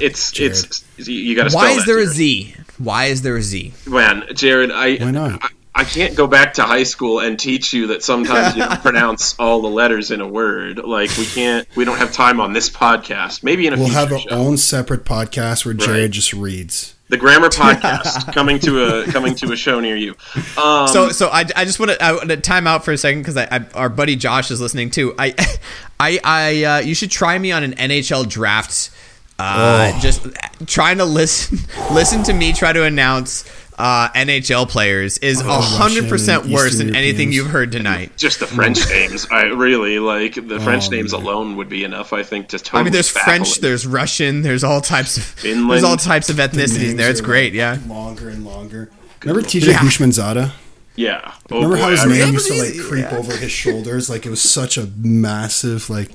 [0.00, 1.54] It's it's you got to.
[1.54, 2.54] Why is there a Z?
[2.78, 3.72] Why is there a Z?
[3.86, 5.42] Man, Jared, I why not?
[5.42, 8.80] I, I can't go back to high school and teach you that sometimes you don't
[8.82, 10.78] pronounce all the letters in a word.
[10.78, 13.42] Like we can't, we don't have time on this podcast.
[13.42, 14.30] Maybe in a we'll have our show.
[14.30, 16.94] own separate podcast where Jared just reads.
[17.08, 20.16] The Grammar Podcast coming to a coming to a show near you.
[20.60, 22.98] Um, so so I, I just want to I want to time out for a
[22.98, 25.14] second because I, I, our buddy Josh is listening too.
[25.18, 25.34] I
[26.00, 28.90] I I uh, you should try me on an NHL draft.
[29.38, 30.00] Uh, Oh.
[30.00, 30.26] Just
[30.66, 31.58] trying to listen
[31.92, 33.44] listen to me try to announce
[33.78, 37.34] uh, NHL players is a Oh, hundred percent worse Eastern than anything Europeans.
[37.36, 38.16] you've heard tonight.
[38.16, 39.26] just the French names.
[39.30, 41.22] I really like the French Oh, names man.
[41.22, 42.12] alone would be enough.
[42.12, 42.80] I think to totally.
[42.80, 43.60] I mean, there's baffle French, it.
[43.62, 45.70] there's Russian, there's all types of Finland.
[45.70, 47.10] there's all types of The ethnicities names there.
[47.10, 47.78] It's great, like, yeah.
[47.86, 48.90] Longer and longer.
[49.22, 49.78] Remember TJ Yeah.
[49.78, 50.52] Houshmandzadeh?
[50.96, 51.32] yeah.
[51.50, 53.18] Oh, Remember boy, how his I name remember used to like creep yeah.
[53.18, 54.08] over his shoulders?
[54.08, 56.10] Like it was such a massive like.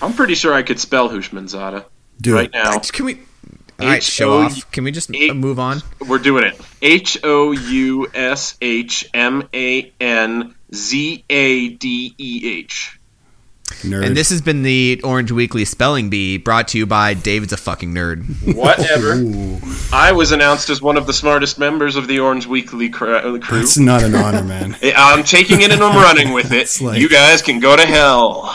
[0.00, 1.84] I'm pretty sure I could spell Houshmandzadeh
[2.20, 2.52] Do right it.
[2.54, 2.78] now.
[2.78, 3.18] Can we?
[3.82, 4.70] All right, show off.
[4.72, 5.82] Can we just H- uh, move on?
[6.06, 6.60] We're doing it.
[6.80, 12.98] H O U S H M A N Z A D E H.
[13.82, 14.04] Nerd.
[14.06, 17.56] And this has been the Orange Weekly Spelling Bee, brought to you by David's a
[17.56, 18.54] fucking nerd.
[18.54, 19.14] Whatever.
[19.14, 19.58] Ooh,
[19.92, 23.38] I was announced as one of the smartest members of the Orange Weekly uh, crew.
[23.58, 24.76] that's not an honor, man.
[24.94, 26.80] I'm taking it and I'm running with it.
[26.84, 28.54] Like- you guys can go to hell.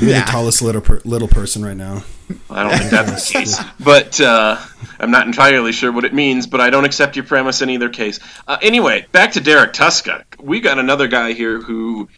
[0.00, 0.24] You're Yeah.
[0.24, 2.02] the tallest little per- little person right now.
[2.50, 4.56] I don't think that's the case, but uh,
[4.98, 6.46] I'm not entirely sure what it means.
[6.46, 8.20] But I don't accept your premise in either case.
[8.46, 10.24] Uh, anyway, back to Derrek Tuszka.
[10.40, 12.08] We got another guy here who,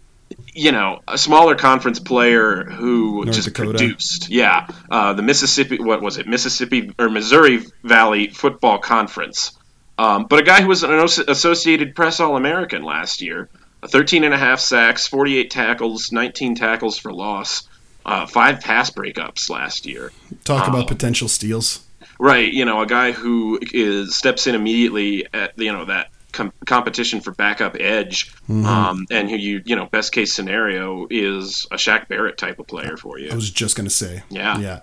[0.53, 3.79] you know, a smaller conference player who North just Dakota.
[3.79, 4.29] produced.
[4.29, 5.79] Yeah, uh, the Mississippi.
[5.79, 6.27] What was it?
[6.27, 9.59] Mississippi or Missouri Valley Football Conference.
[9.99, 10.91] Um, but a guy who was an
[11.29, 13.49] Associated Press All American last year.
[13.87, 17.69] 13 and a half sacks, 48 tackles, 19 tackles for loss,
[18.05, 20.13] uh, five pass breakups last year.
[20.45, 20.71] Talk Oh.
[20.71, 21.81] about potential steals.
[22.19, 26.53] Right, you know, a guy who is steps in immediately at you know that com-
[26.67, 28.67] competition for backup edge, Mm-hmm.
[28.67, 32.67] um, and who you you know best case scenario is a Shaq Barrett type of
[32.69, 33.31] player for you.
[33.31, 34.23] I was just gonna say.
[34.31, 34.59] Yeah.
[34.59, 34.81] Yeah.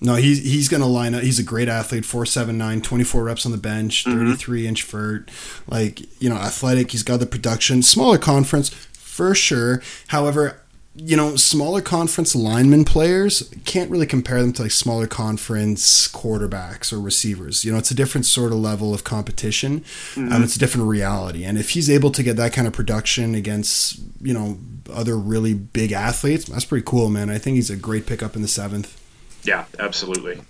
[0.00, 1.22] No, he's he's gonna line up.
[1.22, 2.04] He's a great athlete.
[2.04, 4.18] 4'7", 24 reps on the bench, Mm-hmm.
[4.18, 5.30] thirty three inch vert.
[5.66, 6.90] Like you know, athletic.
[6.90, 7.82] He's got the production.
[7.82, 9.82] Smaller conference for sure.
[10.08, 10.60] However,
[10.96, 16.92] you know, smaller conference lineman players can't really compare them to like smaller conference quarterbacks
[16.92, 17.64] or receivers.
[17.64, 19.80] You know, it's a different sort of level of competition.
[19.80, 20.32] Mm-hmm.
[20.32, 21.44] Um, it's a different reality.
[21.44, 24.58] And if he's able to get that kind of production against you know
[24.92, 27.28] other really big athletes, that's pretty cool, man.
[27.28, 29.00] I think he's a great pickup in the seventh.
[29.42, 30.40] Yeah, absolutely.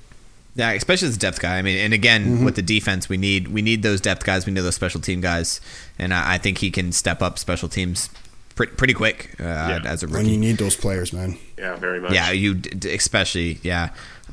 [0.57, 1.59] Yeah, especially as a depth guy.
[1.59, 4.45] I mean, and again, with the defense, we need we need those depth guys.
[4.45, 5.61] We need those special team guys,
[5.99, 8.11] and I, I think he can step up special teams
[8.55, 11.37] pretty, pretty quick uh, as a When And you need those players, man.
[11.59, 12.13] Yeah, very much.
[12.13, 13.91] Yeah, you d- d- especially yeah.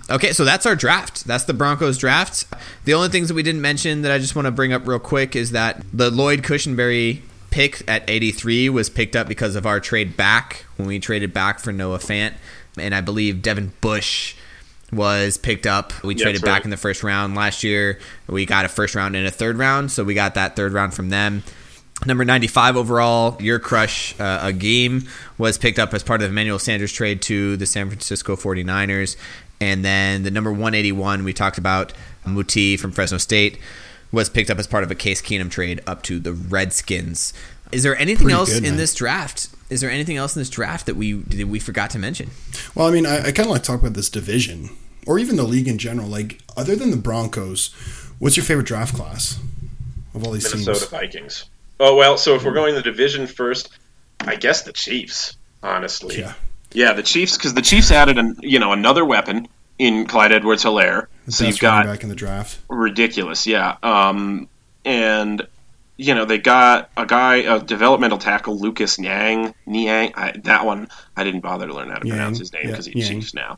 [0.09, 1.25] Okay, so that's our draft.
[1.25, 2.45] That's the Broncos draft.
[2.85, 4.99] The only things that we didn't mention that I just want to bring up real
[4.99, 9.79] quick is that the Lloyd Cushenberry pick at 83 was picked up because of our
[9.79, 12.33] trade back when we traded back for Noah Fant,
[12.77, 14.35] and I believe Devin Bush
[14.91, 15.91] was picked up.
[16.03, 16.65] We Yeah, traded that's back right.
[16.65, 17.99] in the first round last year.
[18.27, 20.93] We got a first round and a third round, so we got that third round
[20.93, 21.43] from them.
[22.05, 26.31] Number 95 overall, your crush, uh, a game, was picked up as part of the
[26.31, 29.15] Emmanuel Sanders trade to the San Francisco 49ers.
[29.59, 31.93] And then the number 181, we talked about
[32.25, 33.59] Muti from Fresno State,
[34.11, 37.33] was picked up as part of a Case Keenum trade up to the Redskins.
[37.71, 38.77] Is there anything Pretty else good, in man.
[38.77, 39.49] this draft?
[39.69, 42.31] Is there anything else in this draft that we that we forgot to mention?
[42.75, 44.71] Well, I mean, I, I kind of like to talk about this division,
[45.07, 46.09] or even the league in general.
[46.09, 47.67] Like, other than the Broncos,
[48.19, 49.39] what's your favorite draft class
[50.13, 50.89] of all these Minnesota teams?
[50.89, 51.45] Vikings.
[51.83, 53.69] Oh well, so if we're going the division first,
[54.19, 55.35] I guess the Chiefs.
[55.63, 56.33] Honestly, Yeah,
[56.73, 59.47] Yeah, the Chiefs because the Chiefs added an you know another weapon
[59.79, 61.09] in Clyde Edwards-Hilaire.
[61.29, 62.59] So you've best got back in the draft.
[62.69, 63.77] ridiculous, yeah.
[63.81, 64.47] Um,
[64.85, 65.47] and
[65.97, 69.55] you know they got a guy, a developmental tackle, Lucas Nyang.
[69.65, 72.65] Niang, I, that one I didn't bother to learn how to Yang, pronounce his name
[72.65, 73.21] yeah, because he's Yang.
[73.21, 73.57] Chiefs now.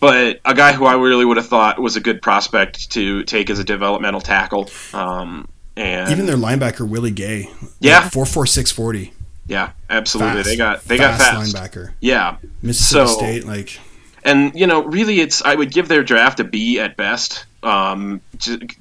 [0.00, 3.50] But a guy who I really would have thought was a good prospect to take
[3.50, 4.70] as a developmental tackle.
[4.94, 5.46] Um,
[5.80, 7.48] and Even their linebacker Willie Gay,
[7.80, 8.08] Yeah.
[8.08, 9.12] four four six forty.
[9.46, 11.54] yeah, absolutely, Fast, they got they fast, got fast.
[11.54, 11.92] linebacker.
[12.00, 13.78] Yeah, Mississippi So- State, like
[14.24, 17.46] and you know, really, it's I would give their draft a B at best.
[17.62, 18.20] Um,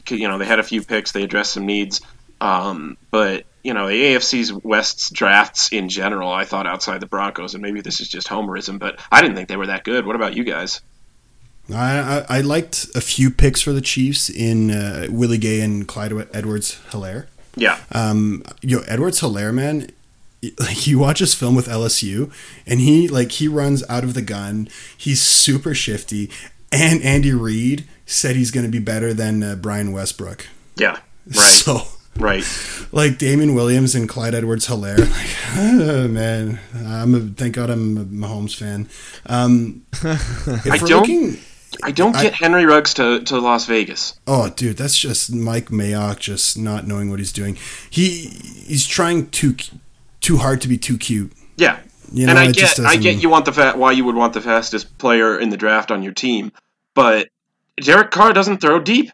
[0.10, 2.02] you know, they had a few picks, they addressed some needs,
[2.41, 7.54] um, but you know, the AFC's West's drafts in general, I thought outside the Broncos,
[7.56, 10.06] and maybe this is just homerism, but I didn't think they were that good.
[10.06, 10.80] What about you guys?
[11.74, 15.88] I, I, I liked a few picks for the Chiefs in uh, Willie Gay and
[15.88, 17.28] Clyde Edwards Hilaire.
[17.55, 19.89] Yeah, Um, yo, Edwards Hilaire, man.
[20.59, 22.32] Like you watch his film with LSU,
[22.65, 24.70] and he like he runs out of the gun.
[24.97, 26.30] He's super shifty,
[26.72, 30.47] and Andy Reid said he's going to be better than uh, Brian Westbrook.
[30.78, 31.82] yeah, right, So
[32.17, 32.43] right.
[32.93, 37.97] like Damien Williams and Clyde Edwards Hilaire, like oh, man, I'm a, thank God I'm
[37.97, 38.88] a Mahomes fan.
[39.26, 41.38] Um, if I we're don't- looking,
[41.84, 44.20] I don't get Henry Ruggs to, to Las Vegas.
[44.28, 47.57] Oh, dude, that's just Mike Mayock just not knowing what he's doing.
[47.89, 49.55] He he's trying too
[50.22, 51.32] too hard to be too cute.
[51.57, 51.80] Yeah,
[52.11, 54.34] You know, and I get I get you want the fa- why you would want
[54.34, 56.51] the fastest player in the draft on your team,
[56.93, 57.30] but
[57.78, 59.11] Derek Carr doesn't throw deep.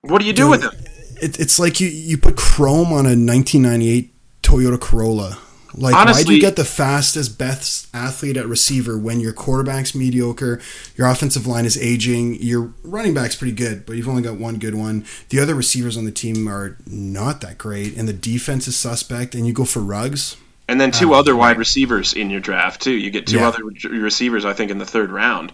[0.00, 0.72] What do you do with him?
[1.20, 4.12] It, it's like you you put chrome on a 1998
[4.42, 5.38] Toyota Corolla.
[5.74, 10.60] Like, why do you get the fastest, best athlete at receiver when your quarterback's mediocre,
[10.96, 14.58] your offensive line is aging, your running back's pretty good, but you've only got one
[14.58, 15.04] good one.
[15.30, 19.34] The other receivers on the team are not that great, and the defense is suspect,
[19.34, 20.36] and you go for Ruggs.
[20.68, 22.92] And then two um, other wide receivers in your draft too.
[22.92, 23.48] You get two Yeah.
[23.48, 25.52] other receivers, I think, in the third round.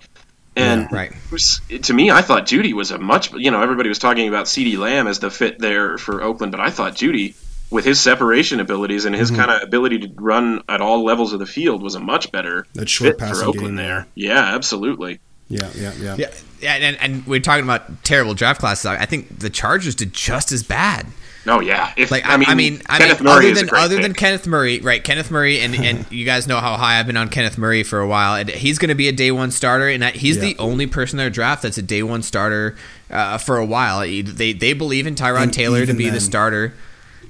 [0.55, 1.13] And Right.
[1.31, 3.33] was- to me, I thought Jeudy was a much.
[3.33, 6.61] You know, everybody was talking about CeeDee Lamb as the fit there for Oakland, but
[6.61, 7.35] I thought Jeudy,
[7.71, 9.21] with his separation abilities and Mm-hmm.
[9.21, 12.31] his kind of ability to run at all levels of the field, was a much
[12.33, 14.07] better That short fit for Oakland game, there.
[14.15, 15.21] Yeah, absolutely.
[15.49, 16.17] Yeah, yeah, yeah.
[16.19, 18.85] Yeah, yeah, and, and we're talking about terrible draft classes.
[18.87, 21.07] I I think the Chargers did just as bad.
[21.47, 21.95] Oh yeah.
[21.97, 24.03] If Like I mean, I mean, I mean, other than other pick.
[24.03, 25.03] than Kenneth Murray, right?
[25.03, 28.01] Kenneth Murray, and and you guys know how high I've been on Kenneth Murray for
[28.01, 30.43] a while, and he's going to be a day one starter, and he's Yeah.
[30.43, 32.77] the only person in their draft that's a day one starter
[33.11, 34.01] uh, for a while.
[34.01, 36.75] They they believe in Tyrod And Taylor to even be the starter.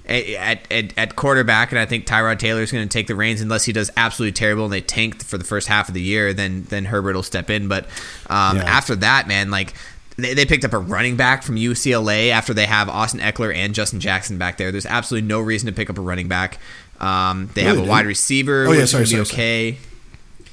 [0.09, 3.43] At, at, at quarterback, and I think Tyrod Taylor is going to take the reins
[3.43, 6.33] unless he does absolutely terrible and they tank for the first half of the year.
[6.33, 7.69] Then then Herbert will step in.
[7.69, 7.85] But
[8.31, 8.63] um, Yeah.
[8.65, 9.75] after that, man, like
[10.17, 13.75] they, they picked up a running back from UCLA after they have Austin Ekeler and
[13.75, 14.73] Justin Jackson back there.
[14.73, 16.59] There's absolutely no reason to pick up a running back.
[17.01, 18.09] Um, they No, have they a wide didn't.
[18.09, 19.79] receiver, Oh, yeah, which is sorry, gonna be sorry, okay.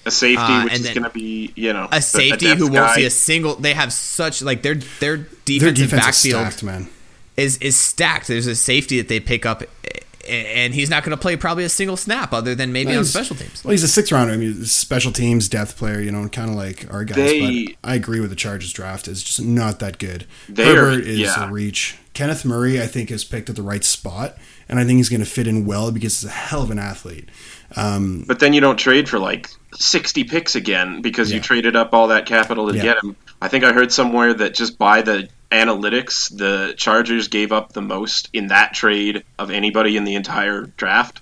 [0.05, 2.65] a safety, uh, which and is going to be you know A safety depth who
[2.65, 2.95] won't guy.
[2.95, 3.55] see a single.
[3.55, 6.89] They have such like their their Their defensive defense backfield stacked, man.
[7.37, 8.27] Is is stacked.
[8.27, 9.63] There's a safety that they pick up,
[10.29, 13.35] and he's not going to play probably a single snap other than maybe on special
[13.35, 13.63] teams.
[13.63, 14.33] Well, he's a sixth rounder.
[14.33, 17.15] I mean, special teams, depth player, you know, kind of like our guys.
[17.17, 19.07] They- but I agree with the Chargers draft.
[19.07, 20.25] is just not that good.
[20.49, 21.47] They are- Herbert is yeah.
[21.49, 21.95] a reach.
[22.13, 24.37] Kenneth Murray, I think, is picked at the right spot,
[24.69, 26.79] and I think he's going to fit in well because he's a hell of an
[26.79, 27.27] athlete.
[27.75, 31.93] Um, But then you don't trade for like 60 picks again because you traded up
[31.93, 32.83] all that capital to Yeah.
[32.83, 33.17] get him.
[33.41, 37.81] I think I heard somewhere that just by the analytics, the Chargers gave up the
[37.81, 41.21] most in that trade of anybody in the entire draft.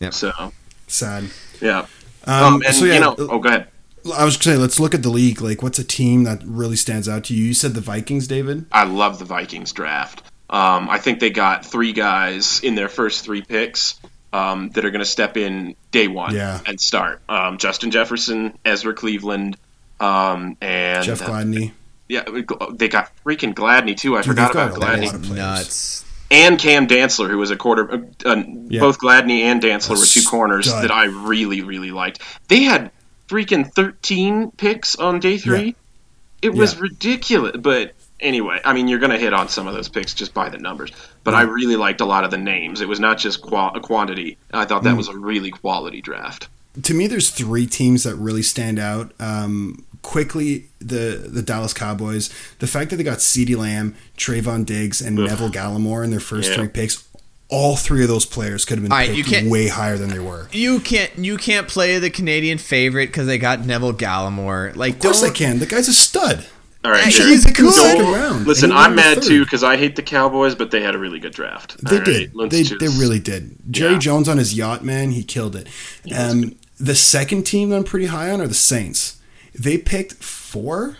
[0.00, 0.14] Yep.
[0.14, 0.52] So,
[0.86, 1.24] sad.
[1.60, 1.86] yeah.
[2.24, 3.68] Um, Um, and, so yeah, you know, oh, go ahead.
[4.14, 5.40] I was going to say, let's look at the league.
[5.40, 7.44] Like, what's a team that really stands out to you?
[7.46, 8.64] You said the Vikings, David.
[8.72, 10.22] I love the Vikings draft.
[10.48, 13.98] Um, I think they got three guys in their first three picks
[14.32, 16.60] um, that are going to step in day one Yeah.
[16.64, 17.20] and start.
[17.28, 19.56] Um, Justin Jefferson, Ezra Cleveland,
[20.00, 21.72] um, and Jeff Gladney.
[22.08, 22.24] Yeah,
[22.72, 24.16] they got freaking Gladney too.
[24.16, 25.34] I Dude, forgot about a Gladney.
[25.34, 26.04] Nuts.
[26.30, 27.90] and Cam Dantzler, who was a quarter.
[27.92, 27.98] Uh,
[28.28, 28.80] uh, Yeah.
[28.80, 30.84] Both Gladney and Dantzler A were two corners stud.
[30.84, 32.20] that I really, really liked.
[32.48, 32.90] They had
[33.28, 35.74] freaking thirteen picks on day three.
[36.42, 36.80] It was Yeah.
[36.80, 37.92] ridiculous, but.
[38.20, 40.58] Anyway, I mean, you're going to hit on some of those picks just by the
[40.58, 40.90] numbers,
[41.22, 42.80] but I really liked a lot of the names.
[42.80, 44.38] It was not just qual- quantity.
[44.52, 44.86] I thought Mm.
[44.86, 46.48] that was a really quality draft.
[46.82, 49.12] to me, there's three teams that really stand out.
[49.20, 52.30] Um, quickly, the the Dallas Cowboys.
[52.58, 56.50] The fact that they got Ceedee Lamb, Trevon Diggs, and Neville Gallimore in their first
[56.50, 56.56] Yeah.
[56.56, 57.04] three picks.
[57.50, 60.10] All three of those players could have been All right, you picked way higher than
[60.10, 60.48] they were.
[60.52, 64.76] You can't you can't play the Canadian favorite because they got Neville Gallimore.
[64.76, 65.58] Like, Of course, they don't- can.
[65.58, 66.44] The guy's a stud.
[66.84, 67.32] All right, Hey, Jared.
[67.32, 68.14] He's pick in good.
[68.14, 68.46] round.
[68.46, 70.94] Listen, and he won I'm mad too because I hate the Cowboys, but they had
[70.94, 71.76] a really good draft.
[71.82, 72.30] They All right, did.
[72.34, 73.56] let's They, just- they really did.
[73.70, 73.98] Jerry Yeah.
[73.98, 75.66] Jones on his yacht, man, he killed it.
[76.14, 79.14] Um, the second team that I'm pretty high on are the Saints.
[79.54, 80.96] They picked four,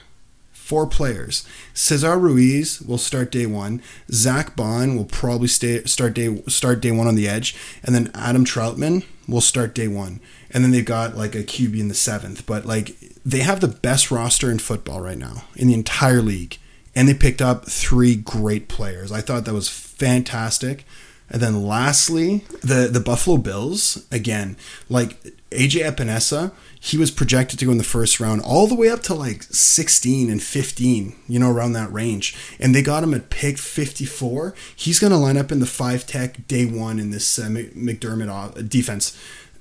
[0.52, 1.46] four players.
[1.74, 3.82] Cesar Ruiz will start day one.
[4.10, 8.10] Zack Baun will probably stay start day start day one on the edge, and then
[8.14, 10.20] Adam Trautman will start day one.
[10.50, 12.46] And then they've got like a QB in the seventh.
[12.46, 16.58] But like they have the best roster in football right now in the entire league
[16.98, 19.12] and they picked up three great players.
[19.12, 20.84] I thought that was fantastic.
[21.30, 24.56] And then lastly, the the Buffalo Bills again,
[24.88, 28.88] like AJ Epenesa, he was projected to go in the first round all the way
[28.88, 32.36] up to like 16 and 15, you know, around that range.
[32.60, 34.54] And they got him at pick 54.
[34.76, 38.28] He's going to line up in the 5 tech day 1 in this uh, McDermott
[38.28, 39.18] uh, defense.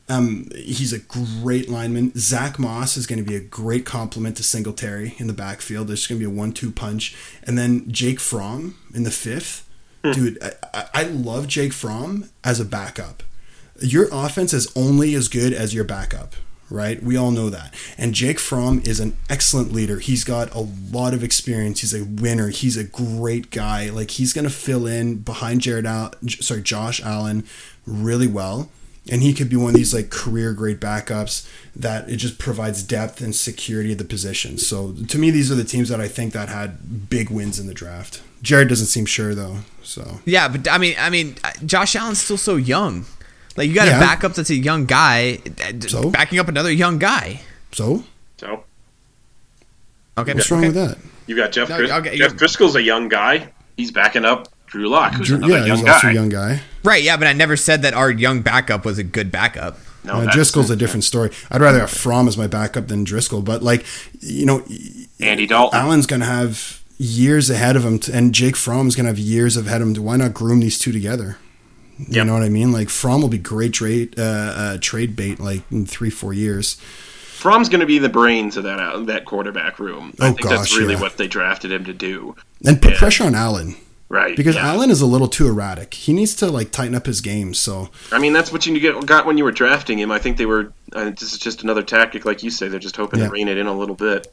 [0.10, 2.14] Um, he's a great lineman.
[2.16, 5.88] Zach Moss is going to be a great complement to Singletary in the backfield.
[5.88, 7.14] There's going to be a one-two punch,
[7.44, 9.67] and then Jake Fromm in the fifth.
[10.14, 10.38] Dude,
[10.74, 13.24] I, I- love Jake Fromm as a backup.
[13.82, 16.36] Your offense is only as good as your backup,
[16.70, 17.02] right?
[17.02, 17.74] We all know that.
[17.98, 20.00] And Jake Fromm is an excellent leader.
[20.00, 20.60] He's got a
[20.92, 21.82] lot of experience.
[21.82, 22.50] He's a winner.
[22.50, 23.90] He's a great guy.
[23.90, 27.44] Like he's going to fill in behind Jared Al- sorry, Josh Allen
[27.86, 28.70] really well.
[29.10, 32.84] And he could be one of these like career grade backups that it just provides
[32.84, 34.58] depth and security of the position.
[34.58, 37.68] So to me, these are the teams that I think that had big wins in
[37.68, 38.22] the draft.
[38.42, 39.58] Jared doesn't seem sure though.
[39.84, 41.36] So Yeah, but I mean, I mean,
[41.66, 43.06] Josh Allen's still so young.
[43.56, 43.98] Like you got Yeah.
[43.98, 46.10] a backup that's a young guy, uh, So?
[46.12, 47.42] backing up another young guy.
[47.72, 48.04] so
[48.38, 48.64] So
[50.18, 50.68] Okay, what's wrong okay.
[50.70, 50.98] with that?
[51.28, 51.70] you got Jeff.
[51.70, 53.50] No, Dris- okay, Jeff you- Driskel's a young guy.
[53.78, 55.94] He's backing up Drew Lock, who's Drew- another yeah, young he's guy.
[55.94, 56.62] also a young guy.
[56.84, 59.80] Right, yeah, but I never said that our young backup was a good backup.
[60.04, 61.32] No, Uh, Driskel's a different story.
[61.52, 63.86] I'd rather have Fromm as my backup than Driskel, but like
[64.22, 64.64] you know,
[65.20, 65.80] Andy Dalton.
[65.80, 69.20] Allen's going to have years ahead of him, t and Jake Fromm's going to have
[69.20, 70.04] years ahead of him.
[70.04, 71.38] Why not groom these two together?
[72.00, 72.28] You Yep.
[72.28, 72.72] know what I mean?
[72.72, 76.76] Like Fromm will be great trade uh, uh, trade bait like in three four years.
[77.38, 80.14] Fromm's going to be the brains of that uh, that quarterback room.
[80.20, 81.02] I Oh, think that's really yeah.
[81.02, 82.36] what they drafted him to do.
[82.66, 82.98] And put Yeah.
[83.00, 83.76] pressure on Allen
[84.10, 84.38] Right.
[84.38, 84.68] because yeah.
[84.68, 85.94] Allen is a little too erratic.
[85.94, 87.54] He needs to like tighten up his game.
[87.54, 90.12] So I mean, that's what you get, got when you were drafting him.
[90.12, 90.72] I think they were.
[90.94, 92.70] Uh, this is just another tactic, like you say.
[92.70, 93.26] They're just hoping Yeah.
[93.26, 94.28] to rein it in a little bit.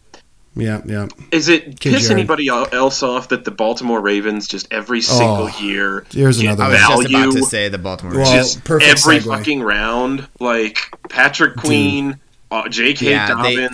[0.55, 1.09] yeah, yeah.
[1.33, 2.13] Is it Okay, piss Jared.
[2.21, 6.63] anybody else off that the Baltimore Ravens just every single Oh, year here's get another
[6.65, 8.15] I was just about value to say the Baltimore.
[8.15, 8.55] Well, Ravens.
[8.55, 9.25] just perfect every segue.
[9.27, 10.29] fucking round?
[10.39, 12.21] Like Patrick Queen,
[12.53, 13.11] uh, J.K.
[13.11, 13.69] Yeah, they-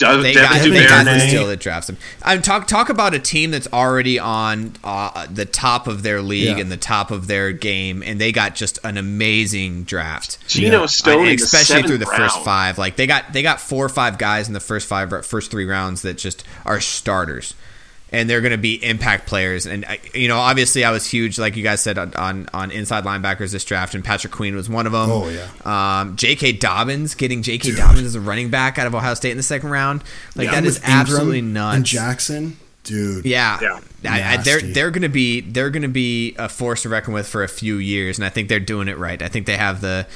[0.00, 1.96] Dobbins, they Devin got, Devin they got the steal that drafts him.
[2.22, 6.56] I'm talk talk about a team that's already on uh, the top of their league
[6.56, 6.62] Yeah.
[6.62, 10.38] and the top of their game, and they got just an amazing draft.
[10.48, 10.86] Geno Yeah.
[10.86, 12.78] Stone, And in the especially through the seventh first five.
[12.78, 15.64] Like they got they got four or five guys in the first five first three
[15.66, 17.54] rounds that just are starters,
[18.12, 19.66] and they're going to be impact players.
[19.66, 23.04] And you know, obviously, I was huge, like you guys said, on on, on inside
[23.04, 25.10] linebackers this draft, and Patrick Queen was one of them.
[25.10, 26.00] Oh, yeah.
[26.00, 26.52] Um, J.K.
[26.52, 27.74] Dobbins getting J.K.
[27.76, 30.02] Dobbins as a running back out of Ohio State in the second round,
[30.34, 31.76] like Yeah, that with Ingram absolutely nuts.
[31.76, 33.24] And Jackson, dude.
[33.24, 33.80] Yeah, Yeah.
[34.04, 37.42] I, I, they're they're gonna be they're gonna be a force to reckon with for
[37.42, 39.20] a few years, and I think they're doing it right.
[39.22, 40.06] I think they have the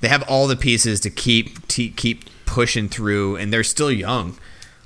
[0.00, 4.36] they have all the pieces to keep to keep pushing through, and they're still young.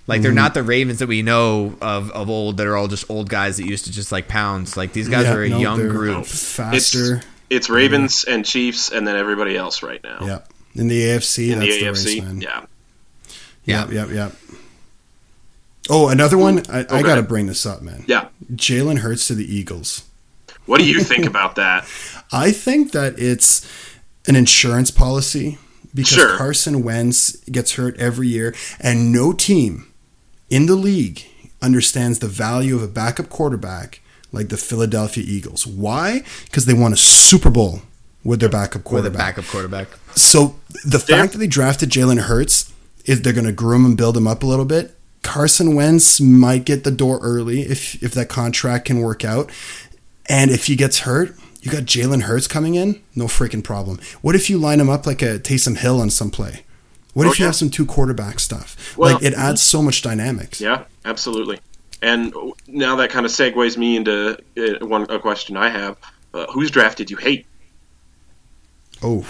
[0.07, 0.22] Like Mm-hmm.
[0.24, 3.28] they're not the Ravens that we know of of old that are all just old
[3.28, 4.76] guys that used to just like pounds.
[4.76, 6.26] Like these guys Yeah, are a no, young group.
[6.26, 7.16] faster.
[7.16, 10.18] It's, it's Ravens and Chiefs, and then everybody else right now.
[10.22, 10.38] yeah,
[10.74, 12.40] in the AFC, In that's the the AFC, race, man.
[12.40, 12.64] yeah.
[13.66, 14.32] Yep, yep, yep.
[15.88, 16.62] Oh, another one.
[16.70, 18.05] I, I got to bring this up, man.
[18.07, 18.28] Yeah.
[18.53, 20.05] Jalen Hurts to the Eagles.
[20.66, 21.84] What do you think about that?
[22.32, 23.68] I think that it's
[24.26, 25.59] an insurance policy
[25.94, 26.36] because Sure.
[26.36, 29.89] Carson Wentz gets hurt every year, and no team
[30.51, 31.24] in the league
[31.62, 34.01] understands the value of a backup quarterback
[34.32, 35.66] like the Philadelphia Eagles.
[35.66, 36.22] Why?
[36.44, 37.82] Because they won a Super Bowl
[38.24, 39.36] with their backup quarterback.
[39.36, 39.88] With a quarterback.
[39.90, 40.16] backup quarterback.
[40.16, 42.70] So the They're- fact that they drafted Jalen Hurts
[43.07, 44.94] is they're going to groom and build him up a little bit.
[45.22, 49.51] Carson Wentz might get the door early if if that contract can work out,
[50.28, 54.01] and if he gets hurt, you got Jalen Hurts coming in, no freaking problem.
[54.22, 56.62] What if you line him up like a Taysom Hill on some play?
[57.14, 58.96] What Oh, if you have some two quarterback stuff?
[58.96, 60.61] Well- like it adds so much dynamics.
[60.61, 61.58] Yeah, absolutely.
[62.02, 62.32] And
[62.66, 65.96] now that kind of segues me into uh, one a question I have:
[66.32, 67.46] uh, Whose draft did you hate?
[69.02, 69.26] Oh,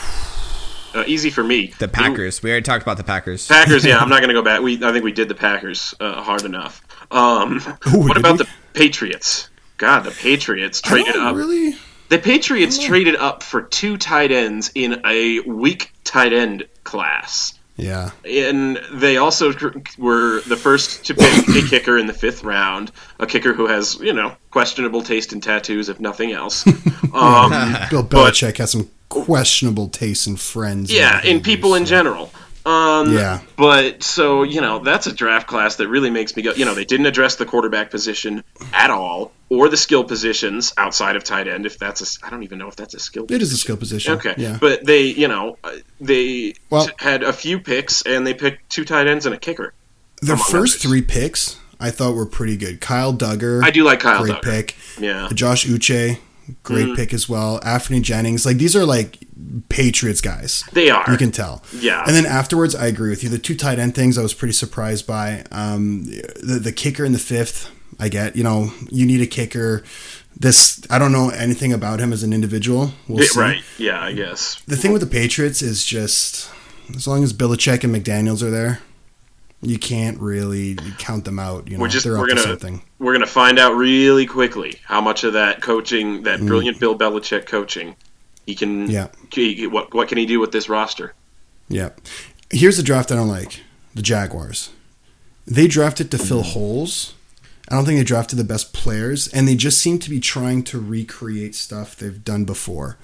[0.94, 1.72] Uh, easy for me.
[1.78, 2.42] The Packers.
[2.42, 3.46] We already talked about the Packers.
[3.46, 3.84] Packers.
[3.84, 4.60] Yeah, I'm not going to go back.
[4.60, 6.82] We I think we did the Packers uh, hard enough.
[7.10, 7.56] Um,
[7.94, 8.38] Ooh, what about we?
[8.38, 9.48] the Patriots?
[9.76, 11.36] God, the Patriots I traded don't up.
[11.36, 11.76] really.
[12.08, 12.88] The Patriots I don't know.
[12.88, 17.54] traded up for two tight ends in a weak tight end class.
[17.80, 19.52] Yeah, And they also
[19.98, 23.98] were the first to pick a kicker in the fifth round, a kicker who has,
[24.00, 26.64] you know, questionable taste in tattoos, if nothing else.
[27.12, 27.50] Um,
[27.90, 30.92] Bill but- Belichick has some questionable tastes in friends.
[30.92, 32.30] yeah, in people in general.
[32.64, 33.40] Um, Yeah.
[33.56, 36.52] But so you know, that's a draft class that really makes me go.
[36.52, 41.16] You know, they didn't address the quarterback position at all, or the skill positions outside
[41.16, 41.66] of tight end.
[41.66, 43.26] If that's a, I don't even know if that's a skill.
[43.26, 44.14] position It is a skill position.
[44.14, 44.56] Okay, Yeah.
[44.58, 48.84] but they, you know, uh, they Well- had a few picks and they picked two
[48.86, 49.74] tight ends and a kicker.
[50.22, 50.76] The first others.
[50.76, 52.80] three picks I thought were pretty good.
[52.80, 54.42] Kyle Dugger, I do like Kyle great Dugger.
[54.42, 54.76] pick.
[55.00, 56.18] Yeah, Josh Uche,
[56.62, 56.96] great Mhm.
[56.96, 57.58] pick as well.
[57.60, 59.18] Anfernee Jennings, like these are like
[59.70, 60.62] Patriots guys.
[60.72, 61.04] they are.
[61.10, 61.64] You can tell.
[61.72, 62.04] Yeah.
[62.06, 63.30] And then afterwards, I agree with you.
[63.30, 65.44] The two tight end things, I was pretty surprised by.
[65.50, 66.04] Um,
[66.42, 68.36] the the kicker in the fifth, I get.
[68.36, 69.82] You know, you need a kicker.
[70.36, 72.92] This I don't know anything about him as an individual.
[73.08, 73.38] We'll see.
[73.38, 73.62] right.
[73.78, 74.60] Yeah, I guess.
[74.66, 76.50] The thing with the Patriots is just
[76.94, 78.80] as long as Belichick and McDaniels are there,
[79.60, 81.68] you can't really count them out.
[81.68, 82.82] You know, We're just- they're we're up gonna- something.
[82.98, 86.24] We're gonna find out really quickly how much of that coaching, Mm.
[86.24, 87.96] that brilliant Bill Belichick coaching,
[88.46, 88.88] he can.
[88.90, 89.08] Yeah.
[89.32, 91.12] he- what what can he do with this roster?
[91.68, 91.90] Yeah.
[92.50, 93.60] Here's the draft I don't like:
[93.94, 94.70] the Jaguars.
[95.46, 97.14] They drafted to fill holes.
[97.70, 100.64] I don't think they drafted the best players, and they just seem to be trying
[100.64, 102.96] to recreate stuff they've done before.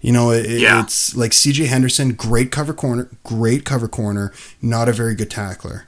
[0.00, 0.82] You know, it, Yeah.
[0.82, 5.86] it's like CJ Henderson, great cover corner, great cover corner, not a very good tackler.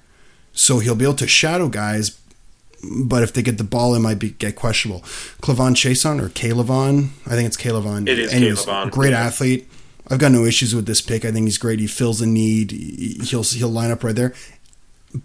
[0.52, 2.12] So he'll be able to shadow guys,
[2.82, 5.02] but if they get the ball, it might be get questionable.
[5.42, 8.08] Clavon Chaisson or Calevon, I think it's Calevon.
[8.08, 9.24] It is Anyways, Calevon, Great yeah.
[9.26, 9.68] athlete.
[10.08, 11.24] I've got no issues with this pick.
[11.24, 11.78] I think he's great.
[11.80, 12.70] He fills a need.
[12.70, 14.32] He- He'll he'll line up right there.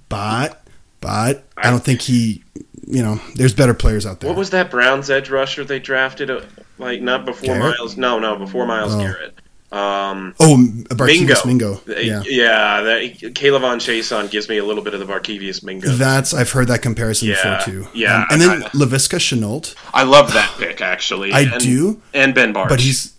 [0.09, 0.63] But
[0.99, 2.43] but I don't think he.
[2.87, 4.29] You know, there's better players out there.
[4.29, 6.29] What was that Browns edge rusher they drafted?
[6.31, 6.41] uh,
[6.77, 7.77] Like not before Garrett?
[7.77, 7.95] Myles.
[7.97, 8.99] No, no, before Myles Oh.
[8.99, 9.33] Garrett.
[9.71, 10.83] Um, oh, Mingo.
[10.95, 11.79] Barkevious Mingo.
[11.87, 12.23] Yeah.
[12.25, 12.81] yeah.
[12.81, 13.01] That
[13.35, 15.89] K'Lavon Chaisson gives me a little bit of the Barkevious Mingo.
[15.91, 17.87] That's I've heard that comparison Yeah, before too.
[17.93, 21.31] yeah, Um, and then I- Laviska Shenault, I love that pick actually.
[21.31, 22.69] I and, do, and Ben Barnes.
[22.69, 23.13] but he's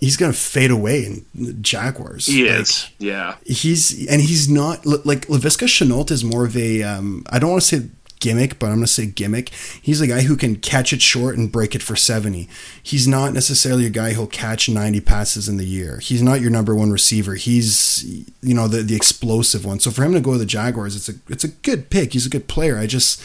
[0.00, 2.26] he's gonna fade away in the Jaguars.
[2.26, 2.88] he Like, is.
[2.98, 3.36] Yeah.
[3.46, 7.62] He's and he's not like Laviska Shenault is more of a um, I don't want
[7.62, 7.86] to say
[8.22, 9.50] gimmick, but I'm gonna say gimmick.
[9.50, 12.48] He's a guy who can catch it short and break it for seventy.
[12.82, 15.98] He's not necessarily a guy who'll catch ninety passes in the year.
[15.98, 17.34] He's not your number one receiver.
[17.34, 18.04] He's
[18.40, 19.80] you know the the explosive one.
[19.80, 22.14] So for him to go to the Jaguars, it's a it's a good pick.
[22.14, 22.78] He's a good player.
[22.78, 23.22] I just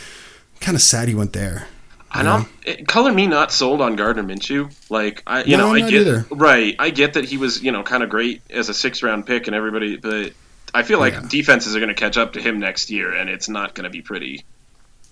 [0.60, 1.68] kind of sad he went there.
[2.10, 2.46] I know.
[2.66, 4.74] It, eh, color me not sold on Gardner Minshew.
[4.90, 6.26] Like I, you No, know, I get either.
[6.32, 6.76] right.
[6.80, 9.48] I get that he was, you know, kind of great as a six round pick
[9.48, 10.32] and everybody, but
[10.74, 11.26] I feel like Yeah.
[11.30, 13.90] defenses are going to catch up to him next year, and it's not going to
[13.90, 14.46] be pretty.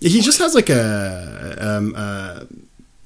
[0.00, 2.44] He just has like a um, uh,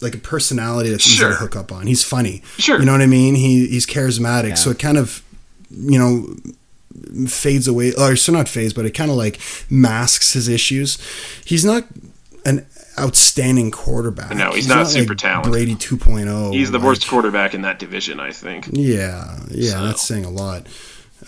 [0.00, 1.86] like a personality that's easy to hook up on.
[1.86, 2.42] He's funny.
[2.58, 2.78] Sure.
[2.80, 3.34] You know what I mean?
[3.34, 4.54] He he's charismatic, Yeah.
[4.56, 5.22] so it kind of
[5.70, 6.34] you know
[7.28, 10.98] fades away or so not fades, but it kind of like masks his issues.
[11.44, 11.84] He's not
[12.44, 12.66] an
[12.98, 14.34] outstanding quarterback.
[14.36, 15.52] No, he's not super like talented.
[15.52, 16.52] Brady 2.0.
[16.52, 18.68] He's the like- worst quarterback in that division, I think.
[18.72, 20.66] Yeah, yeah, So- that's saying a lot.